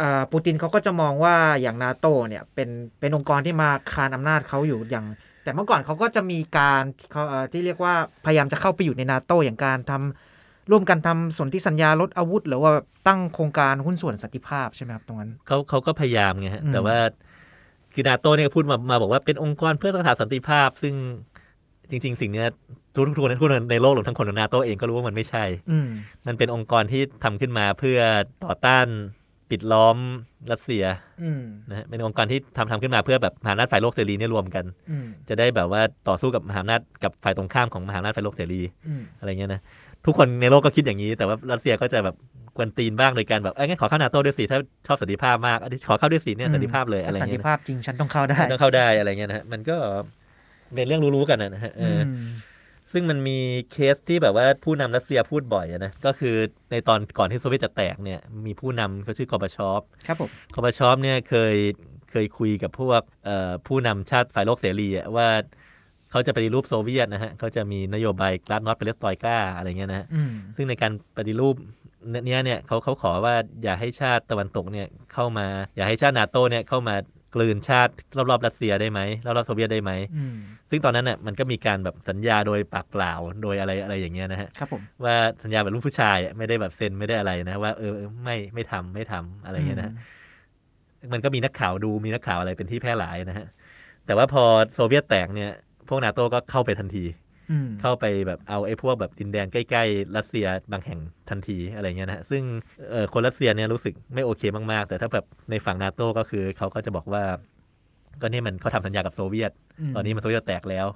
[0.00, 2.68] อ่าปูตินเขาก็จะมองว่าอย่างนาโตเนี่ยเป็น
[3.00, 5.06] เป็นองค์กรที่มาคานอำนาจเขาอยู่อย่าง
[5.44, 7.94] แต่เมื่อก่อนเขาก็จะมีการเขาเอ่อที่เรียกว่า
[8.26, 12.70] พยายามจะเข้าไปอยู่ในนาโตอย่างการทำร่วมกันทำสนธิสัญญาลดอาวุธ หรือว่า
[13.08, 16.96] ตั้งโครงการหุ้นส่วนสันติภาพใช่ไหมครับตรงนั้น เขาเขาก็พยายามไงฮะอืม แต่ว่า
[17.92, 20.94] คือนาโตเนี่ยพูดมามาบอกว่าเป็นองค์กรเพื่อรักษาสันติภาพ ซึ่ง
[21.90, 22.46] จริง ๆ สิ่งเนี้ย
[22.94, 25.88] ทุกทุกคนทุกคนในโลกรวมทั้งคนของนาโตเองก็รู้ว่ามันไม่ใช่อืม
[26.26, 27.98] มันเป็นองค์กรที่ทำขึ้นมาเพื่อ
[28.44, 28.86] ต่อต้าน
[29.50, 29.96] ปิดล้อม
[30.52, 30.84] รัสเซีย
[31.22, 39.60] อืมนะฮะเป็นองค์กรที่ทำทำขึ้นมาเพื่อแบบมหาอำนาจฝ่ายโลกเสรีเนี่ยรวมกันอืมจะได้แบบว่าต่อสู้กับมหาอำนาจกับฝ่ายตรงข้ามของมหาอำนาจฝ่ายโลกเสรีอืมอะไรเงี้ยนะ
[40.06, 42.16] ทุกคนในโลกก็คิดอย่างนี้ แต่ว่ารัสเซียก็จะแบบ
[42.56, 49.76] กวนตีนบ้างโดยการแบบเอ้ยงั้นขอเข้านาโต้ด้วยสิถ้าชอบสันติภาพมากอันนี้ขอเข้าด้วยสิเนี่ยสันติภาพเลยอะไรถ้าสันติเงี้ยนะภาพจริงฉันต้องเข้าได้ต้องเข้าได้อะไรเงี้ยนะฮะมันก็
[50.74, 52.26] เป็นเรื่องรู้ๆกันนะฮะเอออม
[52.92, 53.38] ซึ่งมันมี
[53.72, 56.34] เคสที่แบบว่าผู้นำรัสเซียพูดบ่อยอะนะก็คือ
[56.70, 61.56] ในตอนก่อนที่โซเวียตจะแตกเนี่ย มีผู้นำเขาชื่อกอร์บาชอฟครับผมกอร์บาชอฟเนี่ยเคย
[62.10, 65.28] เคยคุยกับพวกเอ่อผู้นำชาติฝ่ายโลกเสรีอะว่า
[66.10, 71.54] เขาจะปฏิรูปโซเวียตนะฮะเขาจะมีนโยบายกลาสนอสต์เปเรสตรอยกาอะไรเงี้ยนะฮะอืมซึ่งในการปฏิรูป
[72.26, 75.46] เนี้ยเนี่ยเขาเขาขอว่าอย่าให้ชาติตะวันตกเนี่ยเข้ามา
[75.76, 76.94] อย่าให้ชาตินาโตเนี่ยเข้ามา
[77.34, 77.92] กลืนชาติ
[78.30, 80.36] รอบๆรัสเซียได้ไหมรอบๆโซเวียตได้ไหมอืม
[80.70, 89.94] ซึ่งตอนนั้นน่ะมันก็มีการแบบสัญญาโดยปากเปล่าโดยอะไรอะไรอย่างเงี้ยนะฮะครับผมว่าสัญญาแบบลูกผู้ชายอะไม่ได้แบบเซ็นไม่ได้อะไรนะว่าเออเออไม่ไม่ทำไม่ทำอะไรอย่างเงี้ยนะฮะ
[91.12, 93.46] มันก็มีนักข่าวดูมีนักข่าวอะไรเป็นที่แพร่หลายนะฮะ
[94.06, 94.44] แต่ว่าพอ
[94.74, 95.50] โซเวียตแตกเนี่ย
[95.88, 97.23] พวกนาโต้ก็เข้าไปทันทีอืม
[97.80, 102.42] เข้าไปแบบเอาไอ้พวกแบบดินแดนใกล้ๆรัสเซียบางแห่งทันทีอะไรเงี้ยนะฮะซึ่ง
[102.90, 107.22] เอ่อคนรัสเซียเนี่ยรู้สึกไม่โอเคมากๆ แต่ถ้าแบบในฝั่งนาโต้ก็คือเขาก็จะบอกว่า
[108.20, 109.50] ก็เนี่ยมันเขาทำสัญญากับโซเวียต
[109.94, 110.86] ตอนนี้มันโซเวียตแตกแล้ว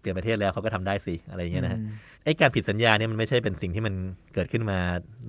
[0.00, 1.88] เปลี่ยนประเทศแล้วเขาก็ทำได้สิอะไรเงี้ยนะฮะอืม
[2.24, 3.94] ไอ้การผิดสัญญาเนี่ยมันไม่ใช่เป็นสิ่งที่มัน
[4.34, 4.78] เกิดขึ้นมา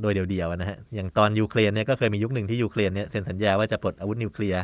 [0.02, 4.64] โดยเดียวๆนะฮะอย่างตอนยูเครนเนี่ยก็เคยมียุคหนึ่งที่ยูเครนเนี่ยเซ็นสัญญาว่าจะปลดอาวุธนิวเคลียร์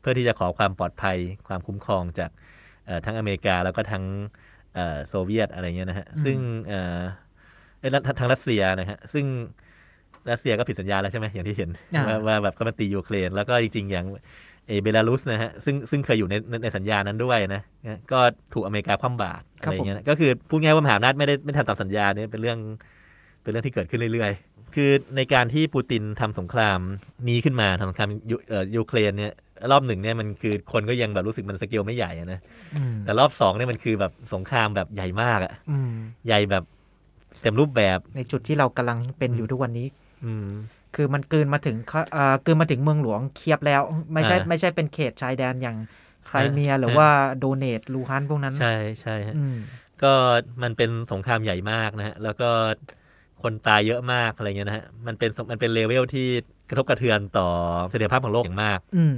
[0.00, 1.16] เพื่อที่จะขอความปลอดภัย
[1.48, 2.30] ความคุ้มครองจาก
[2.86, 4.49] เอ่อทั้งอเมริกาแล้วก็ทั้งเอ่อ
[5.08, 6.36] โซเวียตอะไรเงี้ยนะฮะ ซึ่ง
[6.68, 7.00] เอ่อ
[7.80, 9.26] เอ้ยรัฐทางรัสเซียนะฮะ ซึ่ง
[10.30, 14.06] รัสเซียก็ผิดสัญญาแล้วใช่ไหมอย่างที่เห็นอ่าว่าว่าแบบก็มาตียูเครน แล้วก็จริงๆอย่าง
[14.68, 18.20] เอเบลารุสนะฮะซึ่งซึ่งเคยอยู่ในในในสัญญานั้นด้วยนะนะ ก็
[18.54, 22.58] ถูกอเมริกาคว่ำบาตรอะไรเงี้ยนะก็คือพูดง่ายๆว่ามหาอำนาจไม่ได้ไม่ทำตามสัญญาเนี่ยเป็นเรื่อง
[23.42, 26.80] เป็นเรื่องที่เกิดขึ้นเรื่อยๆ คือในการที่ปูตินทำสงคราม
[27.28, 29.34] นี้ขึ้นมาทำสงครามยูเอ่อยูเครนเนี่ย
[29.72, 32.40] รอบหนึ่งเนี่ยมันคือคนก็ยังแบบรู้สึกมันสเกลไม่ใหญ่อะนะ
[32.76, 35.92] อืมแต่รอบสองเนี่ยมันคือแบบสงครามแบบใหญ่มากอะอืม
[36.26, 36.64] ใหญ่แบบ
[37.40, 39.86] เต็มรูปแบบในจุดที่เรากำลังเป็นอยู่ทุกวันนี้
[40.24, 40.48] อืม
[40.94, 45.76] คือมันเกินมาถึงเขาเอ่อเกินมาถึงเมืองหลวงเคียบแล้ว ไม่ใช่อ่าไม่ใช่เป็นเขตชายแดนอย่าง
[46.26, 49.56] ไครเมียอ่าหรือว่าโดเนตลูฮันพวกนั้น ใช่ใช่ฮะอืม
[50.02, 50.12] ก็
[50.62, 52.48] มันเป็นสงครามใหญ่มากนะฮะ แล้วก็
[53.42, 56.26] คนตายเยอะมากอะไรเงี้ยนะฮะ มันเป็นมันเป็นเลเวลที่
[56.68, 57.48] กระทบกระเทือนต่อ
[57.90, 59.16] เสถียรภาพของโลกอย่างมาก อืม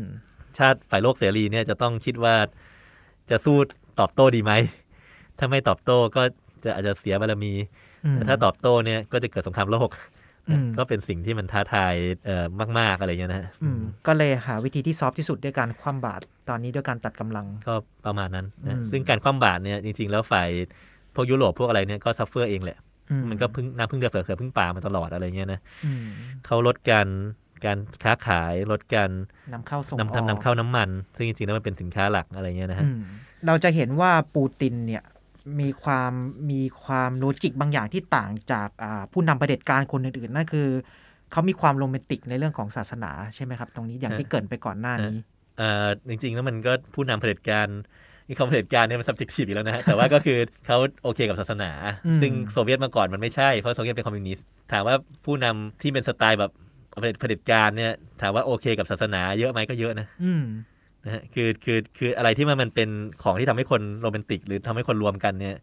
[0.59, 2.35] ชาติฝ่ายโลกเสรีเนี่ยจะต้องคิดว่า
[3.31, 3.57] จะสู้
[4.01, 4.53] ตอบโต้ดีไหม
[5.39, 6.23] ถ้าไม่ตอบโต้ก็
[6.65, 7.53] จะอาจจะเสียบารมี
[8.05, 9.91] อืมแต่ถ้าตอบโต้เนี่ยก็จะเกิดสงครามโลก
[10.49, 12.47] อืมก็เป็นสิ่งที่มันท้าทายเอ่อ
[12.79, 17.75] มาก ๆ อะไรเงี้ยนะฮะอืมก็เลยหาวิธีที่ soft ที่สุดด้วยการคว่ำบาตรตอนนี้ด้วยการตัดกำลัง ก็
[18.07, 20.49] ประมาณนั้นนะอืมซึ่งการคว่ำบาตรเนี่ยจริง ๆ แล้วฝ่าย
[21.15, 22.79] พวกยุโรปพวกอะไรเนี่ยก็ suffer เองแหละ
[23.11, 26.05] อืมันก็พึ่งน้ำพึ่งเรือเสือเสือพึ่งป่ามาตลอดอะไรเงี้ยนะอืม
[26.47, 27.07] เขาลดการ
[27.65, 29.11] การค้าขายลดการ
[29.53, 33.01] นำเข้าส่งนำออกทำนำเข้าน้ำมัน ซึ่งจริงๆแล้วมันเป็นสินค้าหลักอะไรเงี้ยนะฮะอืม
[33.47, 35.03] เราจะเห็นว่าปูตินเนี่ย
[35.61, 36.13] มีความ
[36.51, 40.69] มีความ logic บางอย่างที่ต่างจากอ่าผู้นำเผด็จการคนอื่นๆนั่นคือ
[41.33, 45.19] เขามีความโรแมนติกในเรื่องของศาสนาใช่ไหมครับ ตรงนี้อย่างที่เกริ่นไปก่อนหน้านี้
[45.59, 47.69] เอ่อจริงๆ แล้วมันก็ผู้นำเผด็จการ
[48.29, 51.71] นี่เขาเผด็จการเนี่ยมัน subjective อีกแล้วนะฮะแต่ว่าก็คือเขาโอเคกับศาสนา
[52.07, 54.95] อืมซึ่งโซเวียตมาก่อนมันไม่ใช่ เพราะโซเวียตเป็นคอมมิวนิสต์ ถามว่า
[55.25, 56.53] ผู้นำที่เป็นสไตล์แบบ
[57.01, 60.45] เผด็จการเนี่ยถามว่าโอเคกับศาสนาเยอะไหมก็เยอะนะอืม
[61.05, 62.89] นะฮะคือคือคืออะไรที่มันมันเป็น
[63.23, 65.57] ของที่ทำให้คนโรแมนติก หรือทำให้คนรวมกันเนี่ย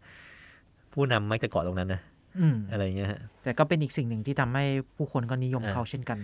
[0.92, 2.00] ผู้นำมักจะเกาะตรงนั้นนะ
[2.40, 4.64] อืมอะไรอย่างเงี้ยฮะแต่ก็เป็นอีกสิ่งหนึ่งที่ทำให้
[4.96, 6.18] ผู้คนก็นิยมอ่าเขาเช่นกัน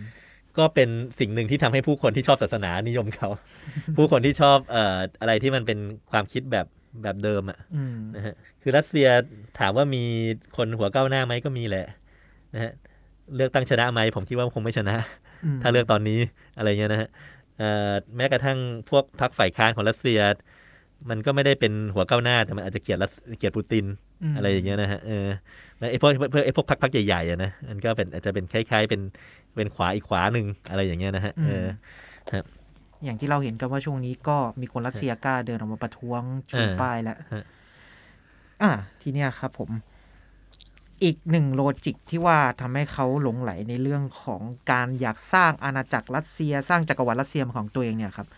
[0.58, 0.88] ก็เป็น
[1.18, 3.28] สิ่งหนึ่งที่ทำให้ผู้คนที่ชอบศาสนานิยมเขา
[3.96, 5.78] ผู้คนที่ชอบเอ่ออะไรที่มันเป็น
[6.10, 6.66] ความคิดแบบ
[7.02, 9.08] แบบเดิมอะอืมนะฮะคือรัสเซีย
[9.58, 10.04] ถามว่ามี
[10.56, 11.86] คนหัวก้าวหน้าไหมก็มีแหละ
[12.54, 12.72] นะฮะ
[13.34, 14.96] เลือกตั้งชนะไหมผมคิดว่าคงไม่ชนะ
[15.56, 16.18] มถ้าเลือกตอนนี้
[16.56, 17.08] อะไรเงี้ยนะฮะ
[17.58, 18.58] เอ่อแม้กระทั่ง
[18.90, 20.20] พวกพรรคฝ่ายค้านของรัสเซีย
[21.10, 23.86] มันก็ไม่ได้เป็นหัวก้าวหน้าแต่มันอาจจะเกลียดรัสเกลียดปูติน
[24.30, 25.28] มอะไรอย่างเงี้ยนะฮะเออ
[25.78, 29.00] แล้วไอ้พวกเพื่อไอ้พวกพรรคพรรคใหญ่ๆอะนะมันก็เป็นอาจจะเป็นคล้าย ๆ เป็น
[29.56, 31.66] เป็นขวาอีกขวาหนึ่งอะไรอย่างเงี้ยนะฮะเออ
[33.04, 37.44] อย่างที่เราเห็นกันว่าช่วงนี้ก็มีคนรัสเซียกล้าเดินออกมาประท้วงชูเออป้ายแล้วฮะ
[38.62, 38.70] อ่า
[39.02, 39.70] ทีเนี้ยครับผม
[41.02, 48.28] อีกหนึ่งโลจิกที่ว่าทำให้เขาหลงไหลในเรื่องของการอยากสร้างอาณาจักรรัสเซีย สร้างจักรวรรดิรัสเซียของตัวเองเนี่ยครับ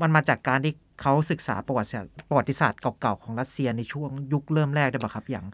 [0.00, 0.72] มันมาจากการที่
[1.02, 5.46] เขาศึกษาประวัติศาสตร์ประวัติศาสตร์เก่าๆของรัสเซียในช่วงยุคเริ่มแรกได้ปะครับอย่าง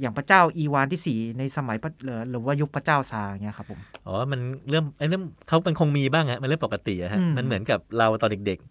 [0.00, 4.40] อย่างพระเจ้าอีวานที่สี่ในสมัยพระหรือหรือว่ายุคพระเจ้าซาร์อย่างเงี้ยครับผมอ๋อมัน
[4.70, 8.66] เริ่มไอ้เรื่องเขามันคงมีบ้างฮะมันเรื่องปกติอะฮะอืมมันเหมือนกับเราตอนเด็กๆ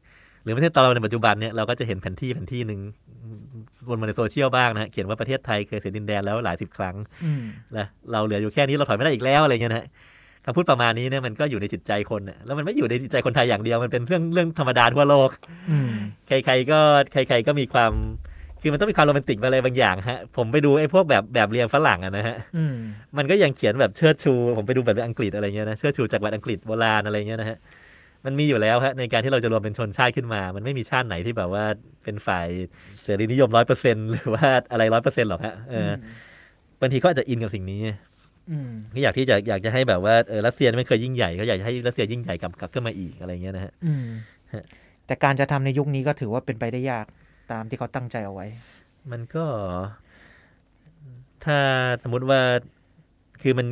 [0.46, 2.82] หรือไม่ใช่ตอนเราในปัจจุบันเนี่ยเราก็จะเห็นแผนที่แผนที่หนึ่ง
[3.90, 7.44] วนมาในโซเชียลบ้างนะฮะเขียนว่าประเทศไทยเคยเสียดินแดนแล้วหลายสิบครั้งอืม
[7.78, 9.88] นะเราเหลืออยู่แค่นี้เราถอยไม่ได้อีกแล้วอะไรเงี้ยนะฮะ
[10.46, 15.30] คำพูดประมาณนี้เนี่ยมันก็อยู่ในจิตใจคนน่ะแล้วมันไม่อยู่ในจิตใจคนไทยอย่างเดียวมันเป็นเรื่องเรื่องธรรมดาทั่วโลก
[15.72, 15.92] อืม
[16.28, 16.80] ใครๆก็
[17.12, 17.92] ใคร ๆก็มีความ
[18.62, 22.76] คือมันต้องมีความโรแมนติกอะไรบางอย่างฮะ ผมไปดูไอ้พวกแบบแบบเรียงฝรั่งอะนะฮะอืม
[23.18, 27.58] มันก็ยังเขียนแบบเชิดชู ผมไปดูแบบอังกฤษอะไรเงี้ยนะเชิดชูจากวัดอังกฤษโบราณอะไรเงี้ยนะฮะ
[28.26, 31.66] มันมีอยู่แล้วฮะในการที่เราจะรวมเป็นชนชาติขึ้นมา มันไม่มีชาติไหนที่แบบว่า
[32.04, 32.48] เป็นฝ่าย
[33.02, 35.92] เสรีนิยมร้อยเปอร์เซ็นหรือว่าอะไรร้อยเปอร์เซ็นหรอกฮะเอออ
[36.82, 37.80] บางทีเขาอาจจะอินกับสิ่งนี้
[38.52, 44.06] อืมก็อยากที่จะอยากจะให้แบบว่าเออรัสเซียไม่เคยยิ่งใหญ่เขาอยากจะให้รัสเซียยิ่งใหญ่กลับกลับขึ้นมาอีกอะไรเงี้ยนะฮะอืม
[44.54, 44.64] ฮะ
[45.08, 47.06] แต่การจะทำในยุคนี้ก็ถือว่าเป็นไปได้ยาก
[47.52, 48.46] ตามที่เขาตั้งใจเอาไว้
[49.12, 49.46] มันก็
[51.46, 51.58] ถ้า
[52.04, 52.40] สมมุติว่า
[53.42, 53.68] คือมัน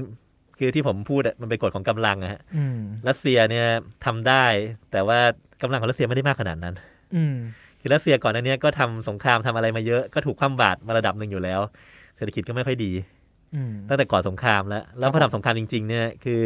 [0.59, 3.67] คือที่ผมพูดอะมันเป็นกฎของกำลังอะฮะอืมรัสเซียเนี่ย
[4.05, 4.45] ทำได้
[4.91, 5.19] แต่ว่า
[5.61, 6.73] กำลังของรัสเซียไม่ได้มากขนาดนั้น
[7.15, 7.35] อืม
[7.81, 11.61] คือรัสเซียก่อนหน้านี้ก็ทำสงครามทำอะไรมาเยอะก็ถูกคว่ำบาตรมาระดับหนึ่งอยู่แล้ว
[12.15, 12.91] เศรษฐกิจก็ไม่ค่อยดี
[13.55, 16.41] อืมตั้งแต่ก่อนสงครามแล้ว แล้วพอทำสงครามจริง ๆ เนี่ยคือ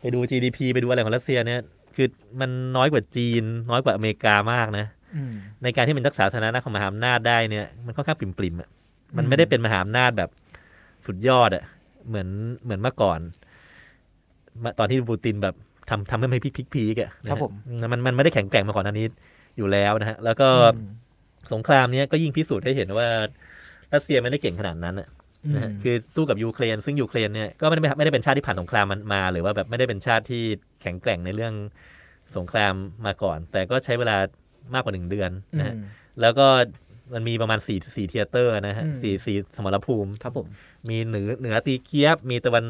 [0.00, 1.60] ไปดู GDP ไปดูอะไรของรัสเซียเนี่ย
[1.96, 2.06] คือ
[2.40, 4.86] มันน้อยกว่าจีน น้อยกว่าอเมริกามากนะ
[5.16, 8.68] อืมในการที่เป็นรักษาสถานะของมหาอำนาจได้เนี่ยมันค่อนข้างปริมๆอะ
[9.16, 10.30] มันอืมไม่ได้เป็นมหาอำนาจแบบ
[11.06, 11.64] สุดยอดอะ
[12.06, 12.28] เหมือน
[12.64, 13.20] เหมือนเมื่อก่อน
[14.62, 15.54] มาตอนที่ปูตินแบบ
[15.90, 17.52] ทำทำให้มันพลิกพีกๆอะนะฮะครับผม
[17.92, 19.06] มันมันไม่ได้แข็งแกร่งมาก่อนอันนี้
[19.56, 20.88] อยู่แล้วนะฮะ แล้วก็อืม
[21.52, 23.06] สงครามเนี้ยก็ยิ่งพิสูจน์ให้เห็นว่า
[23.94, 25.08] รัสเซียไม่ได้เก่งขนาดนั้นอะ
[25.54, 30.42] นะฮะคือสู้กับยูเครน ซึ่งยูเครนเนี่ยก็ไม่ได้ไม่ได้เป็นชาติที่ผ่านสงครามมันมา หรือว่าแบบไม่ได้เป็นชาติที่
[30.82, 31.54] แข็งแกร่งในเรื่อง
[32.36, 32.74] สงคราม
[33.06, 34.16] มาก่อน แต่ก็ใช้เวลา
[34.74, 35.82] มากกว่าหนึ่งเดือนนะฮะอืม
[36.20, 36.46] แล้วก็
[37.14, 40.46] มันมีประมาณสี่สี่ theater นะฮะอืมสี่สี่สมรภูมิครับผม
[40.88, 42.64] มีเหนือเหนือตีเคียฟ มีตะวัน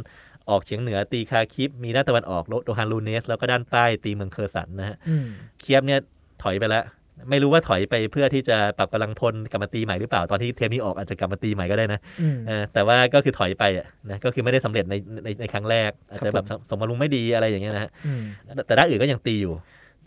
[0.49, 5.27] ออกเฉียงเหนือตีคาร์คิฟ มีด้านตะวันออกโดเนตสก์ลูฮานสก์ แล้วก็ด้านใต้ตีเมืองเคอร์ซอนนะฮะอืม
[5.61, 6.01] เคียฟเนี่ย
[6.43, 6.85] ถอยไปแล้ว
[7.31, 19.55] ไม่รู้ว่าถอยไปเพื่อที่จะปรับกำลังพลกลับมาตีใหม่หรือเปล่าตอนที่เทปนี้ออกอาจจะกลับมาตีใหม่ก็ได้นะอืมเออแต่ว่าก็คือถอยไปอะนะก็คือไม่ได้สำเร็จในในในครั้งแรกอาจจะแบบผมสมมารุงไม่ดีอะไรอย่างเงี้ยนะฮะอืมแต่แต่ด้านอื่นก็ยังตีอยู่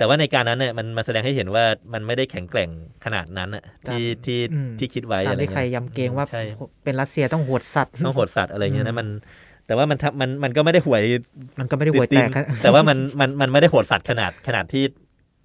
[0.01, 2.69] แต่ว่าในการนั้นเนี่ยมันมาแสดงให้เห็นว่ามันไม่ได้แข็งแกร่ง
[3.05, 6.43] ขนาดนั้นอะที่ที่อืมที่คิดไว้ตามอะไรที่ใครเงี้ยย้ำเกรงว่าใช่
[6.83, 9.07] เป็นรัสเซียต้องโหดสัตว์ต้องโหดสัตว์อะไรเงี้ยอืนะมมัน
[9.67, 11.01] แต่ว่ามันทำมันมันก็ไม่ได้หวย
[11.59, 14.83] มันก็ไม่ได้หวยแตกติดๆแต่ว่ามันมันมันไม่ได้โหดสัตว์ขนาดขนาดที่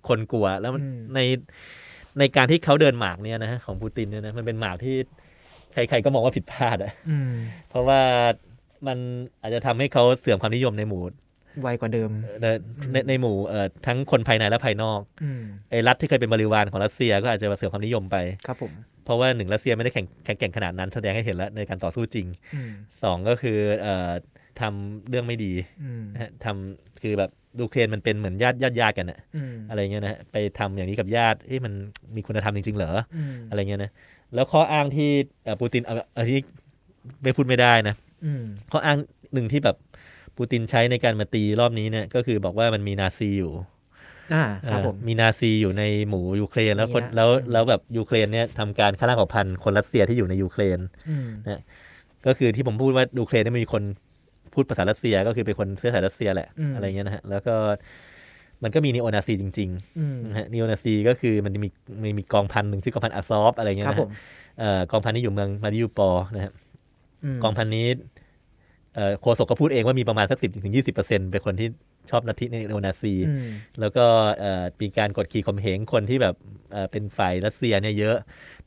[0.08, 1.20] คนกลัว แล้วมันอืมใน
[2.18, 4.96] ในการที่เขาเดินหมากเนี่ยนะฮะของปูตินเนี่ยนะมันเป็นหมากที่
[5.72, 7.32] ใครๆก็มองว่าผิดพลาดอะอืม
[7.68, 8.00] เพราะว่า
[8.86, 8.98] มัน
[9.42, 11.02] อาจจะทำให้เขาเสื่อมความนิยมในหมู่
[11.60, 12.10] ไวกว่าเดิม
[12.42, 12.46] ใน
[12.92, 18.16] ในในหมู่เอ่อทั้งคนภายในและภายนอกอืมไอ้รัฐที่เคยเป็นบริวารของรัสเซียก็อาจจะเสื่อมความนิยมไป
[18.46, 18.72] ครับผม
[19.04, 22.70] เพราะว่าหนึ่งรัสเซียไม่ได้แข่งแข่งแกร่งขนาดนั้น แสดงให้เห็นแล้วในการต่อสู้จริงอืม
[23.02, 24.10] สองก็คือเอ่อ
[24.60, 31.72] ทำเรื่องไม่ดีอืมนะฮะทำคือแบบยูเครนมันเป็นเหมือนญาติญาติญาติกันอะอืมอะไรเงี้ยนะฮะไปทำอย่างนี้กับญาติเอ้มัน
[32.16, 33.90] มีคุณธรรมจริง ๆ เหรออืมอะไรเงี้ยนะ
[34.34, 35.10] แล้วข้ออ้างที่
[35.44, 36.38] เอ่อปูตินเอาเอาที่
[37.22, 38.98] ไม่พูดไม่ได้นะอืมข้ออ้าง
[39.34, 39.76] หนึ่งที่แบบ
[40.36, 43.52] ปูตินใช้ในการมาตีรอบนี้เนี่ยก็คือบอกว่ามันมีนาซีอยู่
[44.34, 51.28] อ่าครับผมมีนาซีอยู่ในหมู่ยูเครนแล้วคนนะแล้วแล้วแบบยูเครนเนี่ยทำการฆ่าล้างเผ่าพันธุ์คนรัสเซียที่อยู่ในยูเครนอืม
[52.26, 53.82] ก็คือที่ผมพูดว่ายูเครนเนี่ยมีคน
[54.54, 57.54] พูดภาษารัสเซียก็คือเป็นคนเชื้อสายรัสเซียแหละอะไรเงี้ยนะฮะแล้วก็
[58.62, 61.68] มันก็มีนีโอนาซีจริงๆนะฮะนีโอนาซีก็คือมันมี
[62.02, 64.10] มันมีกองพันหนึ่งชื่อกองพันอาซอฟอะไรเงี้ยครับนะผม
[64.90, 66.52] กองพันนี้อยู่เมืองมาริอูปอนะครับ
[67.42, 67.86] กองพันนี้
[69.20, 71.68] โฆษกก็พูดเองว่ามีประมาณสักสิบถึงยี่สิบเปอร์เซ็นเป็นคนที่
[72.10, 73.48] ชอบนัทธินีโอนาซีอืม
[73.80, 74.04] แล้วก็
[74.38, 76.34] เอ่อมีการกดขี่ข่มเหงคนที่แบบ
[76.72, 78.16] เอ่อเป็นฝ่ายรัสเซียเนี่ยเยอะ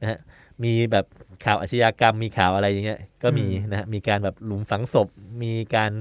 [0.02, 0.20] นะฮะ
[0.64, 1.06] มีแบบ
[1.46, 5.08] ข่าวอาชญากรรมมีข่าวอะไรอย่างเงี้ยก็มีนะฮะมีการแบบหลุมฝังศพ
[5.44, 5.92] มีการ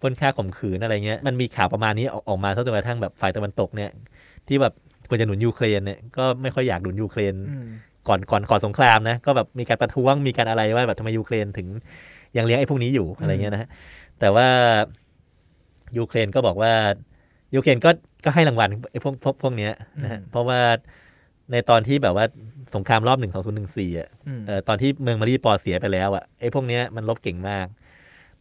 [0.00, 3.90] ปล้นฆ่าข่มขืนอะไรเงี้ยมันมีข่าวประมาณนี้ออกออกมาจนกระทั่งแบบฝ่ายตะวันตกเนี่ย
[4.48, 4.74] ที่แบบ
[5.08, 7.68] ควรจะหนุนยูเครนเนี่ยก็ไม่ค่อยอยากหนุนยูเครนอืม
[8.08, 11.68] ก่อนก่อนก่อนสงครามนะก็แบบมีการประท้วงมีการอะไรว่าแบบทำไมยูเครนถึง
[12.38, 13.68] ยังเลี้ยงไอ้พวกนี้อยู่อะไรเงี้ยนะฮะ
[14.20, 14.48] แต่ว่า
[15.98, 16.72] ยูเครนก็บอกว่า
[17.54, 17.90] ยูเครนก็
[18.24, 19.72] ก็ให้รางวัลไอ้พวกพวกพวกเนี้ย
[20.02, 20.60] นะฮะอืมเพราะว่า
[21.52, 22.24] ในตอนที่แบบว่า
[22.74, 27.66] สงครามรอบหนึ่งสองศูนย์หนึ่งสี่อะอืมเอ่อตอนที่เมืองมาริอูโปลเสียไปแล้วอะไอ้พวกเนี้ยมันรบเก่งมาก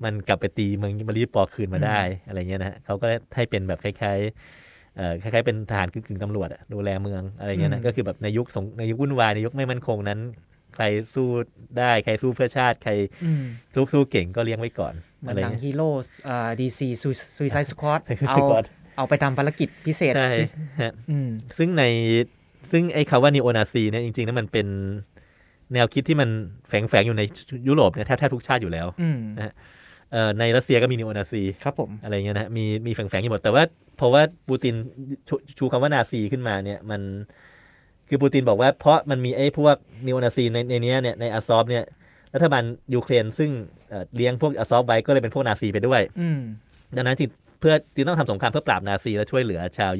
[0.03, 10.19] มันกลับไปตีเมืองมาริอูโปลคืนมาได้อะไรเงี้ยนะฮะเขาก็ให้เป็นแบบคล้ายๆเอ่อคล้ายๆเป็นทหารกึ่งๆตำรวจอะดูแลเมืองอะไรเงี้ยนะก็คือแบบในยุคสงในยุควุ่นวายในยุคไม่มั่นคงนั้น
[10.77, 11.27] ใครสู้
[11.79, 12.91] ได้ใครสู้เพื่อชาติใคร
[13.25, 15.89] อืมสู้สู้เก่งก็เลี้ยงไว้ก่อนเหมือนหนังอะไรเงี้ย้ยฮีโร่
[16.27, 16.87] อ่าดีซี
[17.37, 18.65] ซุยไซสควอต Suicide เอา Squad
[18.97, 20.29] เอาไปทำภารกิจพิเศษใช่
[20.81, 21.83] ฮะอืมซึ่งใน
[22.71, 24.67] ซึ่งไอ้คำว่านีโอนาซีเนี่ยจริงๆแล้วมันเป็น
[25.73, 26.29] แนวคิดที่มัน
[26.67, 27.23] แฝงๆ อยู่ใน
[27.67, 29.53] ยุโรปเนี่ยแทบแทบทุกชาติอยู่แล้วอืมนะฮะ
[30.11, 33.63] เอ่อในรัสเซียก็มีนีโอนาซีครับผมอะไรเงี้ยนะฮะมีมีแฝงๆอยู่หมดแต่ว่า
[33.97, 34.75] เพราะว่าปูติน
[35.27, 37.01] ชชูคำว่านาซีขึ้นมาเนี่ยมัน
[38.09, 41.83] คือปูตินบอกว่าเพราะมันมีไอ้พวกนีโอนาซีในในเนี้ยเนี่ยในอาซอฟเนี่ย
[42.33, 42.63] รัฐบาล
[42.95, 43.51] ยูเครนซึ่ง
[43.89, 46.41] เอ่อเลี้ยงพวกอาซอฟไว้ก็เลยเป็นพวกนาซีไปด้วยอืม
[46.95, 47.27] ดังนั้นที่
[47.59, 49.91] เพื่อที่ต้องทำสงครามเพื่อปราบนาซีและช่วยเหลือชาว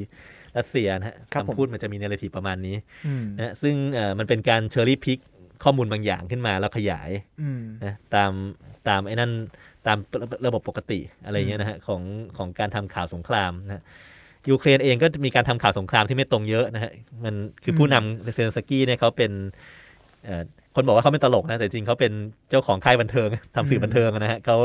[0.58, 2.76] รัสเซียนะฮะครับผมคำพูดมันจะมี narrative ประมาณนี้
[3.08, 5.20] อืมนะฮะซึ่งเอ่อมันเป็นการ cherry-pick
[5.64, 7.10] ข้อมูลบางอย่างขึ้นมาแล้วขยาย
[7.42, 8.32] อืมนะตาม
[8.88, 9.32] ตามไอ้นั่น
[9.88, 12.02] ตามระระบบปกติอะไรเงี้ยนะฮะของ
[12.38, 13.84] ของการทำข่าวสงครามนะฮะ
[14.50, 16.92] ยูเครนเองก็มีการทำข่าวสงครามที่ไม่ตรงเยอะนะฮะ
[17.24, 19.32] มันคือผู้นำเซเลนสกี้เนี่ยเขาเป็น
[20.26, 20.44] เอ่อ
[20.76, 22.12] คนบอกว่าเขาเป็นตลกนะ แต่จริงเขาเป็น
[22.50, 24.56] เจ้าของค่ายบันเทิงทำสื่อบันเทิงนะฮะเขา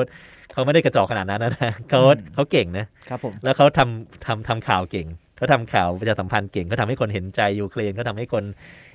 [0.53, 2.01] เขาไม่ได้กระจอกขนาดนั้นนะฮะเขา
[2.35, 8.45] เขาเก่งนะครับผมแล้วเขาทำทำทำข่าวเก่งเขาทำข่าวประชาสัมพันธ์เก่งเขาทำให้คนเห็นใจยูเครนเขาทำให้คน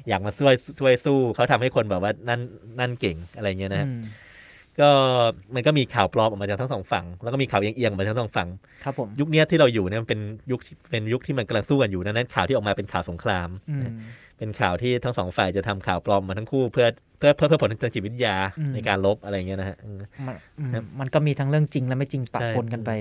[0.08, 2.42] อยากมาช่วยช่วยสู้เขาทำให้คนแบบว่านั่น
[2.80, 4.02] นั่นเก่งอะไรเงี้ยนะฮะอืม
[4.80, 4.90] ก็
[5.56, 8.50] มันก็มีข่าวปลอมออกมาจากทั้งสองฝั่ง แล้วก็มีข่าวเอียงๆออกมาจากทั้งสองฝั่ง
[8.84, 13.90] ครับผมยุคเนี้ยที่เราอยู่เนี่ยมันเป็นยุคที่เป็นยุคที่มันกำลังสู้กันอยู่ดังนั้นข่าวที่ออกมาเป็นข่าวสงครามอืม
[14.38, 16.88] เป็นข่าวที่ทั้งสองฝ่ายจะทำข่าวปลอมมาทั้งคู่เพื่อ
[17.18, 22.92] เพื่อเพื่อเพื่อผลทางจิตวิทยาอืมในการลบอะไรเงี้ยนะฮะอืมมันอืมครับมันก็มีทั้งเรื่องจริงและไม่จริงปะใช่ปนกันไป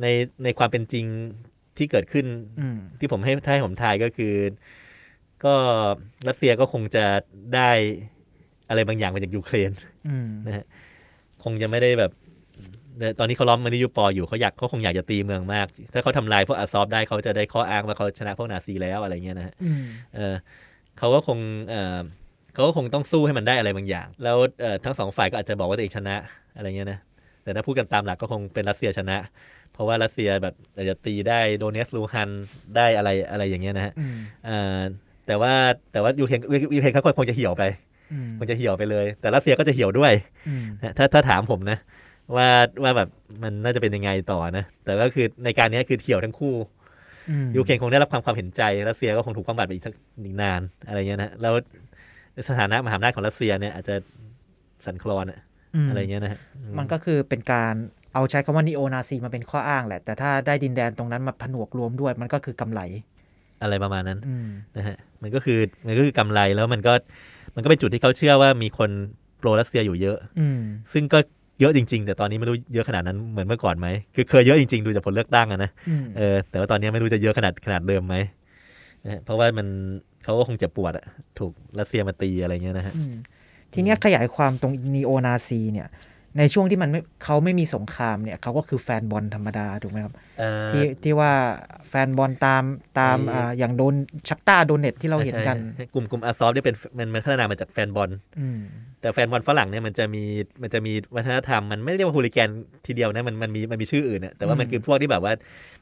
[0.00, 0.06] ใน
[0.44, 1.06] ในความเป็นจริง
[1.78, 2.26] ที่เกิดขึ้น
[2.60, 4.34] อืมที่ผมให้ถ้าให้ผมทายก็คือ
[5.44, 5.54] ก็
[6.28, 7.04] รัสเซียก็คงจะ
[7.54, 7.70] ได้
[8.68, 9.70] อะไรบางอย่างมาจากยูเครน
[10.08, 10.64] อืมนะฮะ
[11.44, 12.10] คงจะไม่ได้แบบ
[12.98, 20.34] เอ่อตอนนี้เขาล้อมมาริยูโปลอยู่เขาอยากเขาคงอยากจะตีเมืองมาก ถ้าเขาทำลายพวกอาซอฟได้เขาจะได้ข้ออ้างว่าเขาชนะพวกนาซีแล้วอะไรเงี้ยนะฮะอืมเออ
[20.98, 21.98] เขาก็คงเออ
[22.54, 26.16] เขาก็คงต้องสู้ให้มันได้อะไรบางอย่าง แล้วเอ่อทั้งสองฝ่ายก็อาจจะบอกว่าตัวเองชนะ
[26.56, 26.98] อะไรเงี้ยนะ
[27.42, 29.16] แต่ถ้าพูดกันตามหลักก็คงเป็นรัสเซียชนะ
[29.72, 32.30] เพราะว่ารัสเซียแบบอาจจะตีได้โดเนตสก์ลูฮันสก์
[32.76, 34.78] ได้อะไรอะไรอย่างเงี้ยนะฮะอืมเอ่อ
[35.26, 35.52] แต่ว่า
[35.92, 36.40] แต่ว่ายูเครน
[36.74, 37.93] ยูเครนเขาคงจะเหี่ยวไปอื
[38.26, 40.12] มคงจะเหี่ยวไปเลย แต่รัสเซียก็จะเหี่ยวด้วย
[40.48, 41.78] อืมนะถ้าถ้าถามผมนะ
[42.36, 42.48] ว่า
[42.82, 43.08] ว่าแบบ
[43.42, 46.54] มันน่าจะเป็นยังไงต่อนะ แต่ก็คือในการนี้คือเหี่ยวทั้งคู่
[47.30, 51.54] อืมยูเครนคงได้รับความความเห็นใจรัสเซียก็คงถูกคว่ำบาตรไปอีกสักอีกนานอะไรเงี้ยนะแล้ว
[52.48, 53.94] สถานะมหาอำนาจของรัสเซียเนี่ยอาจจะ
[54.84, 55.40] สั่นคลอนอะ
[55.86, 56.40] มอะไรเงี้ยนะฮะ
[56.78, 57.74] มันก็คือเป็นการ
[58.14, 62.80] เอาใช้คำว่านีโอนาซีมาเป็นข้ออ้างแหละ แต่ถ้าได้ดินแดนตรงนั้นมาผนวกรวมด้วย มันก็คือกำไร
[63.62, 66.92] อะไรประมาณนั้นอืมนะฮะมันก็คือมันก็คือกำไรแล้วมันก็
[67.54, 68.90] มันก็เป็นจุดที่เขาเชื่อว่ามีคน
[69.38, 70.60] โปรรัสเซียอยู่เยอะ อืม
[70.92, 71.18] ซึ่งก็
[71.60, 78.14] เยอะจริง ๆ แต่ตอนนี้ไม่รู้เยอะขนาดนั้นเหมือนเมื่อก่อนไหมคือเคยเยอะจริง ๆ ดูจากผลเลือกตั้งอะนะอืมเออแต่ว่าตอนนี้ไม่รู้จะเยอะขนาดขนาดเดิมไหม
[79.04, 79.66] นะฮะเพราะว่ามัน
[80.22, 81.06] เขาก็คงเจ็บปวดอะ
[81.38, 83.14] ถูกรัสเซียมาตีอะไรเงี้ยนะฮะอืม
[83.72, 85.88] ทีเนี้ยขยายความตรงนีโอนาซีเนี่ย
[86.38, 91.32] ในช่วงที่มันไม่เขาไม่มีสงครามเนี่ยเขาก็คือแฟนบอลธรรมดาถูกไหมครับเอ่อที่ที่ว่า
[91.88, 92.62] แฟนบอลตาม
[93.00, 93.94] ตามไอ้อ่าอย่างโดน
[94.28, 98.60] ชัคตาร์โดเนตสก์ที่เราเห็นกันใช่กลุ่มกลุ่มอาซอฟเนี่ยเป็นมันมันพัฒนามาจากแฟนบอลอืม
[99.00, 100.24] แต่แฟนบอลฝรั่งเนี่ยมันจะมี
[100.62, 102.48] มันจะมีวัฒนธรรมมันไม่ได้เรียกว่า hooligan
[102.86, 105.32] ทีเดียวนะมันมันมีมันมีชื่ออื่นอะแต่ว่ามันอืมคือพวกที่แบบว่า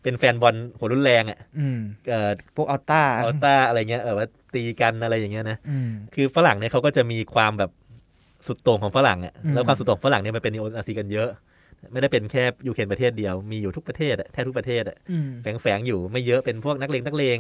[0.03, 7.71] เป็นแฟนบอลหัวรุนแรงอะอืมเอ่อพวก ultra ultra อะไรเงี้ยเออว่าตีกันอะไรอย่างเงี้ยนะอืมคือฝรั่งเนี่ยเขาก็จะมีความแบบ
[8.47, 11.29] สุดโต่งของฝรั่งอะอืมแล้วความสุดโต่งของฝรั่งเนี่ยมันเป็นนีโอนาซีกันเยอะ
[11.93, 17.39] ไม่ได้เป็นแค่ยูเครนประเทศเดียวมีอยู่ทุกประเทศอะแทบทุกประเทศอะอืมแฝงแฝงๆอยู่ไม่เยอะเป็นพวกนักเลงนักเลง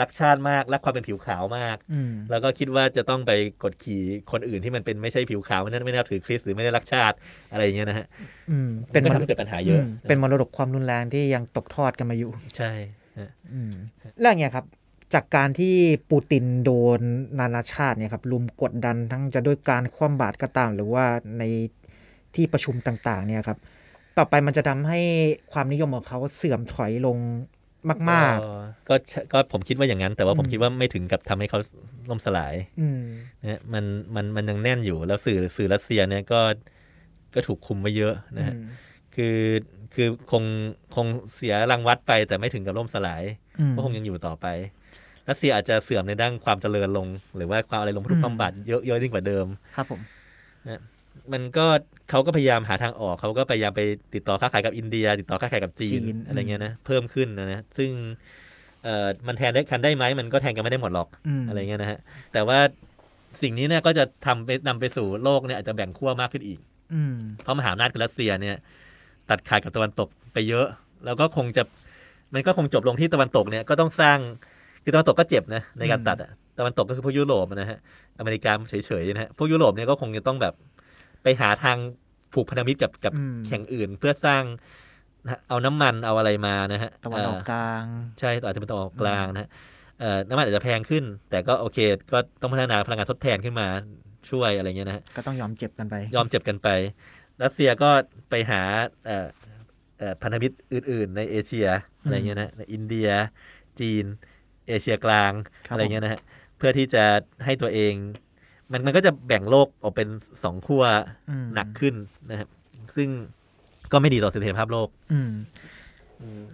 [0.00, 3.32] รักชาติมากรักความเป็นผิวขาวมากอืมแล้วก็คิดว่าจะต้องไป
[3.62, 4.00] กดขี่
[4.32, 7.16] คนอื่นที่มันเป็นไม่ใช่ผิวขาวไม่ได้ไม่ได้นับถือคริสต์หรือไม่ได้รักชาติ
[7.52, 8.06] อะไรอย่างเงี้ยนะฮะ
[8.50, 12.70] อืมเป็เป็นนก็มรทำให้เกิดปัญหาเยอะมเป็นมรดกความรุนแรงที่ยังตกทอดกันมาอยู่ ใช่
[13.54, 13.72] อืม
[14.20, 14.64] แล้วอย่างเงี้ยครับ
[15.14, 15.76] จากการที่
[16.10, 17.00] ปูตินโดน
[17.38, 21.04] นานาชาติเนี่ยครับลุมกดดันทั้งจะด้วยการคว่ำบาตรก็ตาม หรือว่า
[21.38, 21.42] ใน
[22.34, 23.58] ที่ประชุมต่างๆ เนี่ยครับ
[24.18, 25.00] ต่อไปมันจะทำให้
[25.52, 27.18] ความนิยมของเขาเสื่อมถอยลง
[28.10, 28.50] มากก็
[28.88, 31.58] ก็ใช่ก็ผมคิดว่าอย่างนั้น แต่ว่าผมอืมคิดว่าไม่ถึงกับทำให้เขา
[32.10, 33.00] ล่มสลายๆอืม
[33.42, 36.40] นะฮะมันมันมันยังแน่นอยู่แล้วสื่อสื่อรัสเซียเนี่ยก็
[37.34, 38.68] ก็ถูกคุมไว้เยอะนะฮะอืม
[39.14, 39.38] คือ
[39.94, 40.44] คือคง
[40.94, 43.22] คงเสียรางวัดไปแต่ไม่ถึงกับล่มสลาย
[43.60, 44.46] อืมก็คงยังอยู่ต่อไป
[45.28, 50.00] รัสเซียอาจจะเสื่อมในด้านความเจริญลง หรือว่าความอะไรลงทุกอืมบำบัดเยอะเยอะยิ่งกว่าเดิม ครับผม
[51.32, 51.66] มันก็
[52.10, 53.82] เขาก็พยายามหาทางออกเขาก็พยายามไป
[54.14, 57.90] ติดต่อค้าขายกับอินเดีย ติดต่อค้าขายกับจีนอะไรเงี้ยนะเพิ่มขึ้นนะนะซึ่ง
[58.84, 61.08] เอ่อมันแทนได้คันได้ไหมมันก็แทนกันไม่ได้หมดหรอก
[61.40, 61.98] มอะไรเงี้ยนะฮะ
[62.32, 62.58] แต่ว่า
[63.42, 66.60] สิ่งนี้เนี่ยก็จะทำไปนำไปสู่โลกเนี่ยอาจจะแบ่งขั้วมากขึ้นอีก
[66.94, 68.56] อืมเพราะมหาอำนาจคือรัสเซียเนี่ย
[69.30, 70.66] ตัดขาดกับตะวันตกไปเยอะ
[71.04, 71.62] แล้วก็คงจะ
[72.34, 74.18] มันก็คงจบลงที่ตะวันตกเนี่ยก็ต้องสร้าง
[74.86, 77.78] คือตะวันตกก็เจ็บนะในการตัดอะตะวันตกก็คือพวกยุโรปนะฮะ
[78.18, 80.54] อเมริกาเฉยๆนะฮะพวกยุโรปเนี่ยก็คงจะต้องแบบ
[81.22, 81.76] ไปหาทาง
[82.32, 84.42] ผูกพันธมิตรกับกับอืมแข่งอื่นเพื่อสร้าง
[85.48, 87.84] เอาน้ำมันเอาอะไรมานะฮะตะวันออกเกลาง
[88.20, 89.48] ใช่อาจจะเป็นตะวันออกกลางนะฮะ
[90.00, 91.78] เอ่อน้ำมันอาจจะแพงขึ้น แต่ก็โอเค
[92.12, 93.66] ก็ต้องพัฒนาพลังงานทดแทนขึ้นมา
[94.30, 96.68] ช่วยอะไรเงี้ยนะฮะก็ต้องยอมเจ็บกันไป ยอมเจ็บกันไป
[97.42, 97.90] รัสเซียก็
[98.30, 98.62] ไปหา
[99.06, 99.26] เอ่อ
[99.98, 101.68] เอ่อพันธมิตรอื่น ๆ ในเอเชีย
[102.02, 103.08] อะไรเงี้ยนะในอินเดีย
[103.80, 104.04] จีน
[104.68, 105.32] เอเชียกลาง
[105.66, 106.20] ครับอะไรเงี้ยนะฮะ
[106.56, 107.04] เพื่อที่จะ
[107.44, 107.92] ให้ตัวเอง
[108.72, 110.08] มันมันก็จะแบ่งโลกออกเป็น
[110.44, 110.84] สองขั้ว
[111.30, 111.94] อืมหนักขึ้น
[112.30, 112.48] นะครับ
[112.96, 113.08] ซึ่ง
[113.92, 115.32] ก็ไม่ดีต่อเสถียรภาพโลก อืม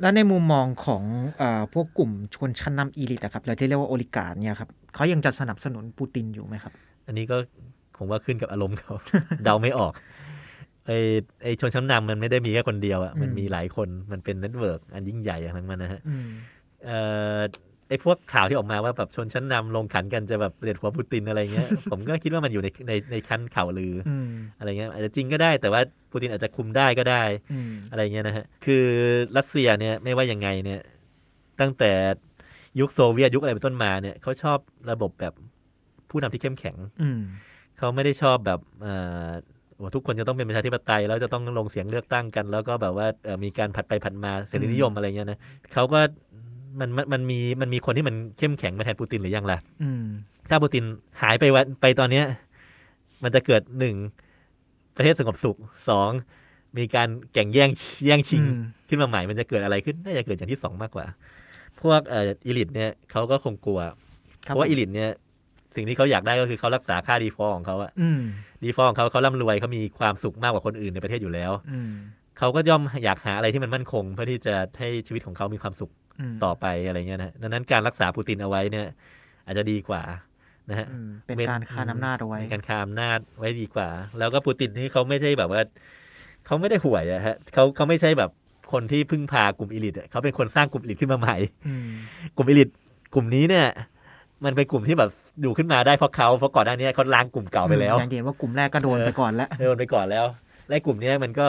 [0.01, 1.03] แล้วในมุมมองของ
[1.40, 6.72] อาพวกกลุ่มชนชั้นนำ elite อะครับเราที่เรียกว่า oligarch เนี่ยครับเขายังจะสนับสนุนปูตินอยู่ไหมครับ
[7.07, 7.37] อันนี้ก็
[7.96, 8.94] ผมว่าขึ้นกับอารมณ์เขา
[9.44, 9.92] เดาไม่ออก
[10.87, 10.90] ไอ
[11.42, 16.29] ไอชนชั้นนำมันไม่ได้มีแค่คนเดียวอะอืมมันมีหลายคนมันเป็น network อันยิ่งใหญ่อย่างทั้งมันนะฮะอืม
[16.85, 16.98] เอ่
[17.38, 17.40] อ
[17.92, 28.85] ไอพวกข่าวที่ออกมาว่าแบบชนชั้นนำลงขันกันจะแบบเปลี่ยนหัวปูตินอะไรเงี้ย ผมก็คิดว่ามันอยู่ในในในขั้นข่าวลืออืมอะไรเงี้ยอาจจะจริงก็ได้แต่ว่าปูตินอาจจะคุมได้ก็ได้อืมอะไรเงี้ยนะฮะคือ
[29.37, 30.81] รัสเซียเนี่ยไม่ว่ายังไงเนี่ย
[31.61, 31.90] ตั้งแต่
[32.81, 34.59] ยุคโซเวียตยุคอะไรเป็นต้นมาเนี่ยเขาชอบ
[34.90, 35.35] ระบบแบบ
[36.11, 37.20] ผู้นำที่เข้มแข็งอืม
[37.78, 38.94] เขาไม่ได้ชอบแบบเอ่
[39.28, 39.31] อ
[39.76, 45.38] โอ้ทุกคนจะต้องเป็นประชาธิปไตยแล้วจะต้องลงเสียงเลือกตั้งกัน แล้วก็แบบว่าเอ่อมีการผัดไปผัดมาเสรีนิยมอืมอะไรเงี้ยนะ
[45.72, 46.00] เขาก็
[46.80, 50.04] มันมันมันมีมันมีคนที่มันเข้มแข็งมาแทนปูตินหรือยังล่ะอืม
[50.50, 50.85] ถ้าปูติน
[51.22, 52.24] หายไปวันไปตอนเนี้ย
[53.22, 53.96] มันจะเกิดหนึ่ง
[54.96, 55.56] ประเทศสงบสุข
[55.88, 56.11] สอง
[56.78, 57.70] มีการแข่งแย่ง
[58.06, 61.06] แย่งชิงอืมขึ้นมาใหม่มันจะเกิดอะไรขึ้นน่าจะเกิดอย่างที่สองมากกว่า
[61.80, 63.80] พวกเอ่อ elite เนี่ยเขาก็คงกลัว
[64.46, 65.11] ครับผมเพราะว่า elite เนี่ย
[65.76, 68.20] สิ่งที่เขาอยากได้ก็คือเขารักษาค่า default ของเขาอะอืม
[68.62, 71.92] default ของเขาเขาร่ำรวยเขามีความสุขมากกว่าคนอื่นในประเทศอยู่แล้วอืม
[72.38, 75.92] เขาก็ย่อมอยากหาอะไรที่มันมั่นคง เพื่อที่จะให้ชีวิตของเขามีความสุข
[76.44, 78.87] ต่อไปอะไรเงี้ยนะดังนั้นการรักษาปูตินเอาไว้เนี่ย
[79.46, 80.03] อาจจะดีกว่า
[80.70, 85.61] นะฮะอืมเป็นการคานอำนาจเอาไว้เป็นการคานอำนาจไว้ดีกว่า แล้วก็ปูตินที่เขาไม่ใช่แบบว่า
[86.46, 88.31] เขาไม่ได้ห่วยอะฮะเขาเขาไม่ใช่แบบ
[88.72, 91.37] คนที่พึ่งพากลุ่มอีลิทอะเขาเป็นคนสร้างกลุ่มอีลิทขึ้นมาใหม่
[91.68, 91.88] อืม
[92.37, 92.68] กลุ่มอีลิท
[93.14, 93.66] กลุ่มนี้เนี่ย
[94.44, 95.11] มันเป็นกลุ่มที่แบบ
[95.42, 100.27] อยู่ขึ้นมาได้เพราะเขาเพราะก่อนหน้านี้เขาล้างกลุ่มเก่าไปแล้วอย่างเดียวว่ากลุ่มแรกก็โดนไปก่อนแล้วโดนไปก่อนแล้ว
[100.68, 101.48] และกลุ่มเนี้ยมันก็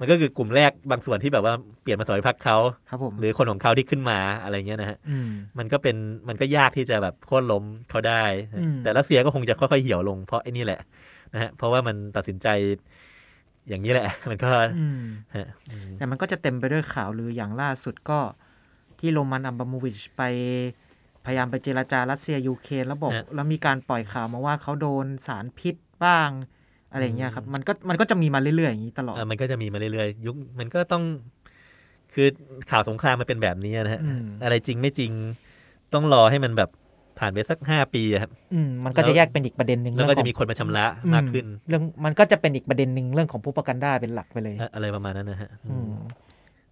[0.00, 2.56] มันก็คือกลุ่มแรกบางส่วนที่แบบว่าเปลี่ยนมาสอยพักเขา
[2.88, 5.96] ครับผมหรือคนของเขาที่ขึ้นมาอะไรเงี้ยนะฮะอืมมันก็เป็น
[6.28, 8.22] มันก็ยากที่จะแบบโค่นล้มเขาได้
[8.60, 10.80] อืมแต่รัสเซียก็คงจะค่อยๆเหี่ยวลงเพราะไอ้นี่แหละ
[11.34, 12.48] นะฮะเพราะว่ามันตัดสินใจ
[13.68, 15.02] อย่างนี้แหละ มันก็อืม
[15.36, 18.20] ฮะอืมแต่มันก็จะเต็มไปด้วยข่าวลืออย่างล่าสุดก็
[18.98, 20.22] ที่โรมันอัมบามูวิชไป
[21.24, 26.30] พยายามไปเจรจารัสเซียยูเครนแล้วบอกแล้วมีการปล่อยข่าวมาว่าเขาโดนสารพิษบ้าง
[26.92, 31.02] อะไรอย่างเงี้ยครับมันก็มันก็จะมีมาเรื่อยๆอย่างนี้ตลอดเอ่อมันก็จะมีมาเรื่อยๆ ยุคมันก็ต้อง
[32.14, 32.28] คือ
[32.70, 35.12] ข่าวสงครามมันเป็นแบบนี้นะฮะอืมอะไรจริงไม่จริง
[35.94, 36.70] ต้องรอให้มันแบบ
[37.18, 45.90] ผ่านไปสักห้าปีอะครับอืมมันก็จะแยกเป็นอีกประเด็นหนึ่งแล้วก็เรื่จะองมีของคนมาชำระอืมากขึ้น เรื่องมันก็จะเป็นอีกประเด็นหนึ่งเรื่องของผู้ประกันได้เป็นหลักไปเลย อะอะไรประมาณนั้นนะฮะอืม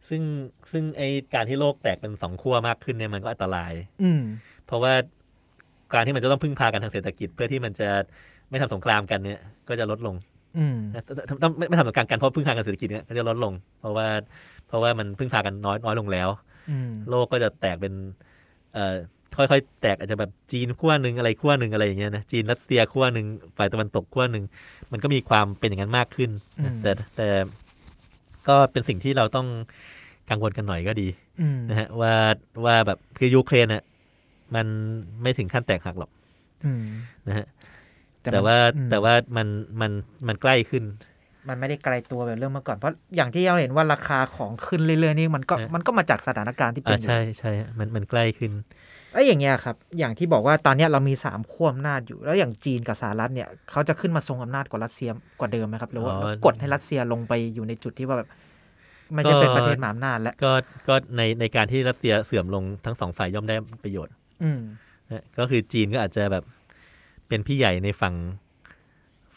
[0.08, 0.22] ซึ่ง
[0.70, 1.02] ซึ่งไอ
[1.34, 4.22] การที่โลกแตกเป็นสองขั้วมากขึ้นเนี่ยมันก็อันตราย อืม
[4.66, 4.92] เพราะว่า
[5.92, 7.88] การที่มันจะต้องพึ่งพากันทางเศรษฐกิจเพื่อที่มันจะ
[8.50, 10.14] ไม่ทำสงครามกันเนี่ยก็จะลดลง
[10.58, 11.04] อืมนะ
[11.42, 14.06] ต้องไม่ไม่ทำสงครามกันเพราะพึ่งพากันเศรษฐกิจเนี่ยก็จะลดลง เพราะว่า
[14.68, 16.28] เพราะว่ามันพึ่งพากันน้อยน้อยลงแล้ว
[16.70, 17.94] อืมโลกก็จะแตกเป็น
[18.74, 18.94] เอ่อ
[19.36, 23.26] ค่อยๆ แตกอาจจะแบบจีนขั้วหนึ่งอะไรขั้วหนึ่งอะไรอย่างเงี้ยนะจีนรัสเซียขั้วหนึ่ง
[23.56, 24.44] ฝ่ายตะวันตกขั้วหนึ่ง
[24.92, 26.30] มันก็มีความเป็นอย่างนั้นมากขึ้น
[26.64, 27.28] นะแต่แต่
[28.48, 29.46] ก็เป็นสิ่งที่เราต้อง
[30.30, 31.08] กังวลกันหน่อยก็ดี
[31.40, 32.14] อืมนะฮะว่า
[32.64, 33.82] ว่าแบบคือยูเครนอะ
[34.54, 34.66] มัน
[35.22, 36.10] ไม่ถึงขั้นแตกหักหรอก
[36.64, 36.84] อืม
[37.28, 37.77] นะฮะมัน
[38.22, 39.48] แต่ว่าอืมแต่ว่ามัน
[39.80, 39.92] มัน
[40.26, 40.84] มันใกล้ขึ้น
[41.48, 48.52] มันไม่ได้ไกลตัวแบบเรื่องเมื่อก่อนเพราะอย่างที่เราเห็นว่าราคาของขึ้นเรื่อยๆนี่มันก็ฮะมันก็มาจากสถานการณ์ที่เป็อ่านอยู่ใช่ใช่ฮะมันมันใกล้ขึ้น
[49.12, 55.10] ไอ้ยอย่างเงี้ยครับ อย่างที่บอกว่าตอนเนี้ยเรามีสามขั้วอำนาจอยู่ แล้วอย่างจีนกับสหรัฐเนี่ยเขาจะขึ้นมาทรงอำนาจกว่ารัสเซีย
[55.40, 58.28] กว่าเดิมไหมครับ หรือว่าอ๋อกดให้รัสเซียลงไปอยู่ในจุดที่ว่าแบบ
[59.14, 60.52] ไม่ใช่เป็นประเทศมหาอำนาจแล้ว ก็
[60.88, 64.60] ก็ในในการที่รัสเซียเสื่อมลงทั้งสองฝ่ายย่อมได้ประโยชน์ อืม
[65.10, 66.44] นะก็คือจีนก็อาจจะแบบ
[67.28, 68.14] เป็นพี่ใหญ่ในฝั่ง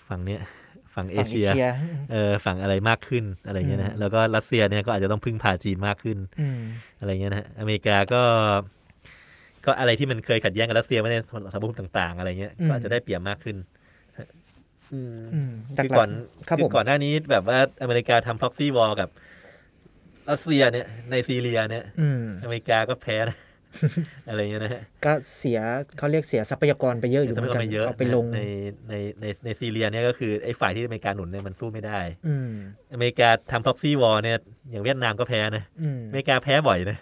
[0.07, 0.41] ฝั่งเนี้ย
[0.95, 1.67] ฝั่งเอฝั่งเอเชียเชีย
[2.11, 6.61] เออฝั่งอะไรมากขึ้นอะไรเงี้ยนะฮะอืมแล้วก็รัสเซียเนี่ยก็อาจจะต้องพึ่งพาจีนมากขึ้นอืม
[6.99, 8.21] อะไรเงี้ยนะฮะอเมริกาก็
[9.65, 11.17] ก็อะไรที่มันเคยขัดแย้งกับรัสเซียไม่ได้
[11.53, 13.57] สมรภูมิต่าง ๆ อะไรเงี้ยอืมก็อาจจะได้เปรียบมากขึ้น
[14.93, 16.09] อืมอืมคือหลัๆก่อน
[16.47, 19.09] คือครับผมก่อนหน้านี้แบบว่าอเมริกาทำ proxy war กับ
[20.29, 23.37] รัสเซียเนี่ยในซีเรียเนี่ยอืมอเมริกาก็แพ้นะ
[24.27, 25.59] อะไรเงี้ยนะฮะก็เสีย
[25.97, 28.41] เขาเรียกเสียทรัพยากรไปเยอะอยู่เหมืมัอยนก็ไม่เยอะเอาไปลงใน
[28.89, 32.51] ในในในซีเรียเนี่ยก็คือไอ้ฝ่ายที่อเมริกาหนุนเนี่ยมันสู้ไม่ได้ อืม
[32.93, 34.37] อเมริกาทำ proxy war เนี่ย
[34.71, 36.97] อย่างเวียดนามก็แพ้นะอืมอเมริกาแพ้บ่อยนะ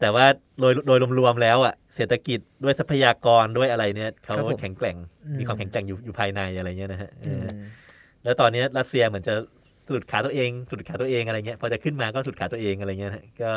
[0.00, 0.26] แต่ว่า
[0.60, 4.96] โดยโดยรวมๆแล้วอะเศรษฐกิจด้วยทรัพยากรด้วยอะไรเนี่ยเขาแข็งแกร่ง
[5.38, 7.46] มีความแข็งแกร่งอยู่อยู่ภายในอะไรเงี้ยนะฮะเอออืม
[8.24, 9.34] แล้วตอนนี้รัสเซียเหมือนจะ
[9.94, 13.50] สะดุดขาตัวเอง สะดุดขาตัวเองอะไรเงี้ยพอจะขึ้นมาก็สะดุดขาตัวเองอะไรเงี้ยนะก็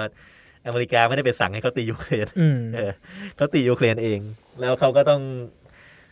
[0.66, 2.92] อเมริกาไม่ได้ไปสั่งให้เขาตียูเครนอืมเออ
[3.36, 4.20] เขาตียูเครนเอง
[4.60, 5.22] แล้วเขาก็ต้อง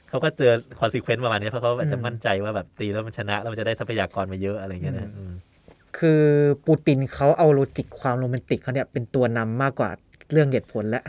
[0.09, 5.33] เขาก็เจอ consequence ประมาณนี้เพราะเขาอาจจะมั่นใจว่าแบบตีแล้วมันชนะแล้วมันจะได้ทรัพยากรมาเยอะอะไรเงี้ยนะอืม
[5.97, 6.23] คือ
[6.65, 9.89] ปูตินเขาเอา logic ความโรแมนติกเขาเนี่ยเป็นตัวนำมากกว่า
[10.31, 11.03] เรื่องเหตุผลแล้ว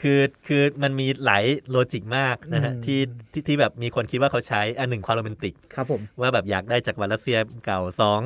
[0.00, 3.00] คือคือมันมีหลาย logic มากนะฮะอืมที่
[3.32, 8.20] ที่ที่แบบมีคนคิดว่าเขาใช้อันหนึ่งความโรแมนติกครับผมว่าแบบอยากได้จักรวรรดิรัสเซียเก่าสอง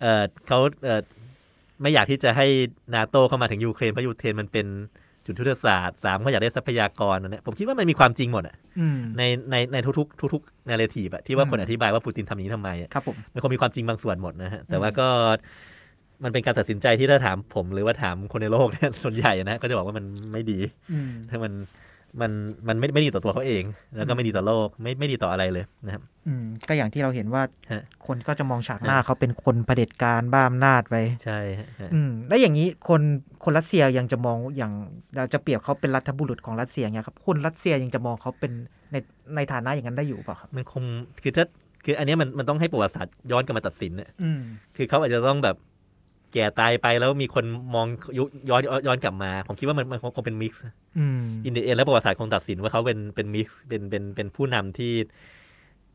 [0.00, 1.00] เอ่อเขาเอ่อ
[1.82, 2.46] ไม่อยากที่จะให้
[2.94, 4.66] นาโตเข้ามาถึงยูเครนเพราะยูเครนมันเป็น
[5.26, 15.08] จุดยุทธศาสตร์สามเขาอยากได้ทรัพยากรนะเนี่ยผมคิดว่ามันมีความจริงหมดอะอืมในในในทุกๆทุกๆ narrative อะที่ว่าอืมคนอธิบายว่าปูตินทำอย่างนี้ทำไมอะครับผมมันคงมีความจริงบางส่วนหมดนะฮะแต่ว่าก็
[16.24, 20.58] มันเป็นการตัดสินใจที่ถ้าถามผมหรือว่าถามคนในโลกเนี่ยส่วนใหญ่นะ ก็จะบอกว่ามันไม่ดี
[20.92, 21.52] อืมถ้ามัน
[22.20, 22.32] มัน
[22.68, 23.64] มันไม่ไม่ดีต่อตัวเขาเอง
[23.96, 27.42] แล้วก็ไม่ดีต่อโลกไม่ไม่ดีต่ออะไรเลยนะครับ อืมก็อย่างที่เราเห็นว่า
[27.72, 33.00] ฮะคนก็จะมองฉากหน้าเขาเป็นคนเผด็จการบ้าอำนาจไปใช่ฮะฮะอืมแล้วอย่างนี้คน
[33.44, 34.72] คนรัสเซียยังจะมองอย่าง
[35.16, 38.52] เราจะเปรียบเขาเป็นรัฐบุรุษของรัสเซียอย่างเงี้ยครับคนรัสเซียยังจะมองเขาเป็น
[38.92, 38.96] ใน
[39.34, 40.84] ในฐานะอย่างนั้นได้อยู่เปล่าครับมันคง
[41.22, 41.44] คือถ้า
[41.84, 44.40] คืออันเนี้ยมันมันต้องให้ประวัติศาสตร์ย้อนกลับมาตัดสินเนี่ยอืม
[44.76, 45.56] คือเขาอาจจะต้องแบบ
[46.32, 47.86] แก่ตายไปแล้วมีคนมอง
[48.18, 50.62] ยุย้อนย้อนกลับมา ผมคิดว่ามันมันคงเป็นมิกซ์
[50.98, 54.92] อืมอินเดียแล้วประวัติศาสตร์คงตัดสินว่าเขาเป็นเป็นมิกซ์เป็นเป็นเป็นผู้นำที่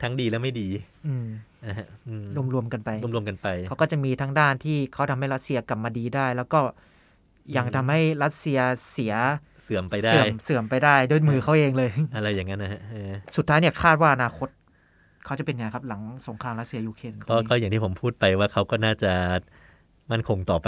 [0.02, 0.68] ทั้งดีและไม่ดี
[1.08, 1.28] อืม
[1.66, 6.60] นะฮะอืมรวมๆกันไปรวมๆกันไป เขาก็จะมีทั้งด้านที่เขาทำให้รัสเซียกลับมาดีได้ แล้วก็
[7.58, 8.60] ยังทำให้รัสเซีย
[8.92, 9.14] เสีย
[9.64, 14.50] เสื่อมไปได้เสื่อมเสื่อมไปได้ด้วยมือเขาเองเลย อะไรอย่างนั้นนะฮะเออสุดท้ายเนี่ยคาดว่าอนาคต
[15.26, 19.14] เขาจะเป็นไงครับหลังสงครามรัสเซียยูเครนก็ก็อย่างที่ผมพูดไปว่าเขาก็น่าจะ
[20.12, 20.68] มั่นคงต่อไป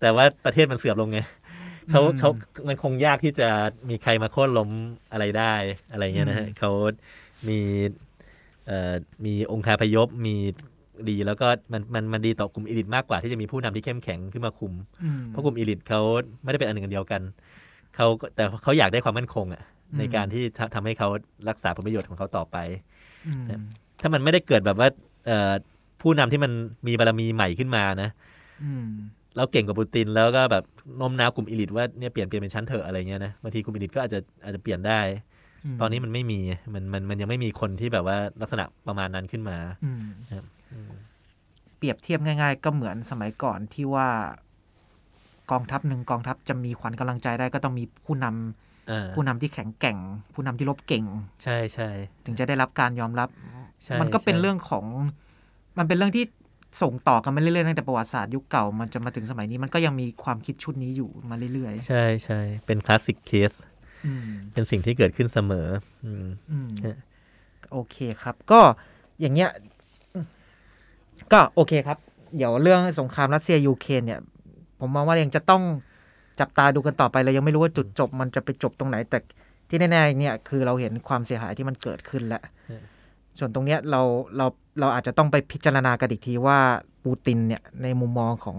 [0.00, 1.20] แต่ว่าประเทศมันเสื่อมลงไง
[1.90, 2.30] เขาเขา
[2.68, 3.48] มันคงยากที่จะ
[3.88, 4.70] มีใครมาโค่นล้ม
[5.12, 5.54] อะไรได้
[5.92, 6.70] อะไรเงี้ยนะฮะเขา
[7.48, 7.60] มี
[8.66, 8.94] เอ่อ
[9.24, 10.36] มีองค์คาพยพมี
[11.08, 14.72] ดีแล้วก็มันมันมันดีต่อกลุ่มอีลิตมากกว่าที่จะมีผู้นำที่เข้มแข็งขึ้นมาคุม
[15.04, 16.00] อืมเพราะกลุ่มอีลิตเขา
[16.42, 17.22] ไม่ได้เป็นอันหนึ่งอันเดียวกัน
[17.96, 21.08] เขาก็แต่เขาอยากได้ความมั่นคงอะอืมในการที่ทำทำให้เขา
[21.48, 22.56] รักษาผลประโยชน์ของเขาต่อไป
[23.26, 23.62] อืม
[24.00, 24.88] ถ้ามันไม่ได้เกิดแบบว่า
[25.26, 25.52] เอ่อ
[26.02, 26.52] ผู้นำที่มัน
[26.86, 28.10] มีบารมีใหม่ขึ้นมานะ
[28.64, 28.88] อืม
[29.36, 30.64] แล้วเก่งกว่าปูตินแล้วก็แบบ
[30.96, 35.00] โน้มน้าวกลุ่มอีลิตว่าเนี่ยเปลี่ยนเปลี่ยนเป็นชั้นเถอะอะไรเงี้ยนะบางทีกลุ่มอีลิตก็อาจจะอาจจะเปลี่ยนได้
[35.80, 36.40] ตอนนี้มันไม่มี
[36.74, 40.90] มันมันมันยังไม่มีคนที่แบบว่าลักษณะประมาณนั้นขึ้นมาอืมครับอืม
[41.78, 44.08] เปรียบเทียบง่าย ๆ ก็เหมือนสมัยก่อนที่ว่า
[45.50, 49.98] กองทัพหนึ่งกองทัพจะมีขวัญกำลังใจได้ก็ต้องมีผู้นำอ่าผู้นำที่แข็งแกร่ง
[50.34, 51.04] ผู้นำที่รบเก่ง
[51.42, 51.88] ใช่ใช่
[52.24, 53.28] ถึงจะได้รับการยอมรับ
[53.84, 54.84] ใช่มันก็เป็นใช่เรื่องของ
[55.78, 56.24] มันเป็นเรื่องที่
[56.82, 65.68] ส่งต่อกันมาเรื่อยๆตั้งแต่ประวัติศาสตร์ยุคเก่ามันจะมาถึงสมัยนี้มันก็ยังมีความคิดชุดนี้อยู่มาเรื่อยใช่ใช่เป็น classic case ๆอืมเป็นสิ่งที่เกิดขึ้นเสมอ
[66.04, 66.98] อืมอืมฮะ
[67.72, 68.60] โอเคครับ ก็
[69.20, 69.50] อย่างเงี้ย
[71.32, 71.98] ก็โอเคครับ
[72.36, 74.20] เดี๋ยวเรื่องสงครามรัสเซียยูเครนเนี่ย
[74.80, 75.62] ผมมองว่ายังจะต้อง
[76.40, 79.18] จับตาดูกันต่อไปเรายังไม่รู้ว่าจุดจบมันจะไปจบตรงไหนแต่
[79.68, 82.42] ที่แน่ๆเนี่ยคือเราเห็นความเสียหายที่มันเกิดขึ้นแล้ว
[83.38, 84.00] ส่วนตรงเนี้ยเรา
[84.36, 84.46] เรา
[84.80, 86.58] เราอาจจะต้องไปพิจารณากันอีกทีว่า
[87.04, 88.58] ปูตินเนี่ยในมุมมองของ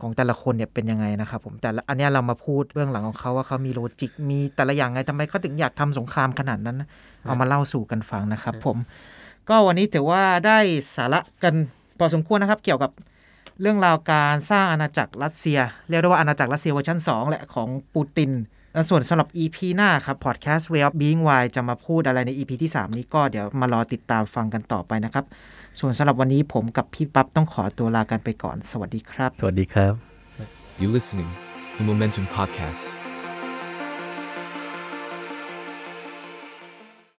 [0.00, 6.88] ของแต่ละคนเนี่ยเป็นยังไงนะครับผมแต่ละอันเนี้ยเรามาพูดเบื้องหลังของเขาว่าเขามีโลจิกมีแต่ละอย่างไงทำไมเขาถึงอยากทำสงครามขนาดนั้นนะ
[7.24, 8.76] เอามาเล่าสู่กันฟังนะครับ ผม
[9.48, 10.58] ก็วันนี้ถือว่าได้
[10.96, 11.54] สาระกัน
[11.98, 12.90] พอสมควรนะครับ เกี่ยวกับ
[13.60, 18.55] เรื่องราวการสร้างอาณาจักรรัสเซีย เรียกได้ว่าอาณาจักรรัสเซียเวอร์ชัน2แหละของปูตินแล้ว
[18.88, 25.24] ส่วนสำหรับ EP หน้าครับ Podcast Way of Being Wise จะมาพูดอะไรใน EP ที่ 3 นี้ก็เดี๋ยวมารอติดตามฟังกันต่อไปนะครับ
[25.80, 29.92] ส่วนสำหรับวันนี้ผมกับพี่ปั๊บต้องขอตัวลากันไปก่อน สวัสดีครับ สวัสดีครับ
[30.80, 31.30] You listening,
[31.78, 33.05] the Momentum Podcast.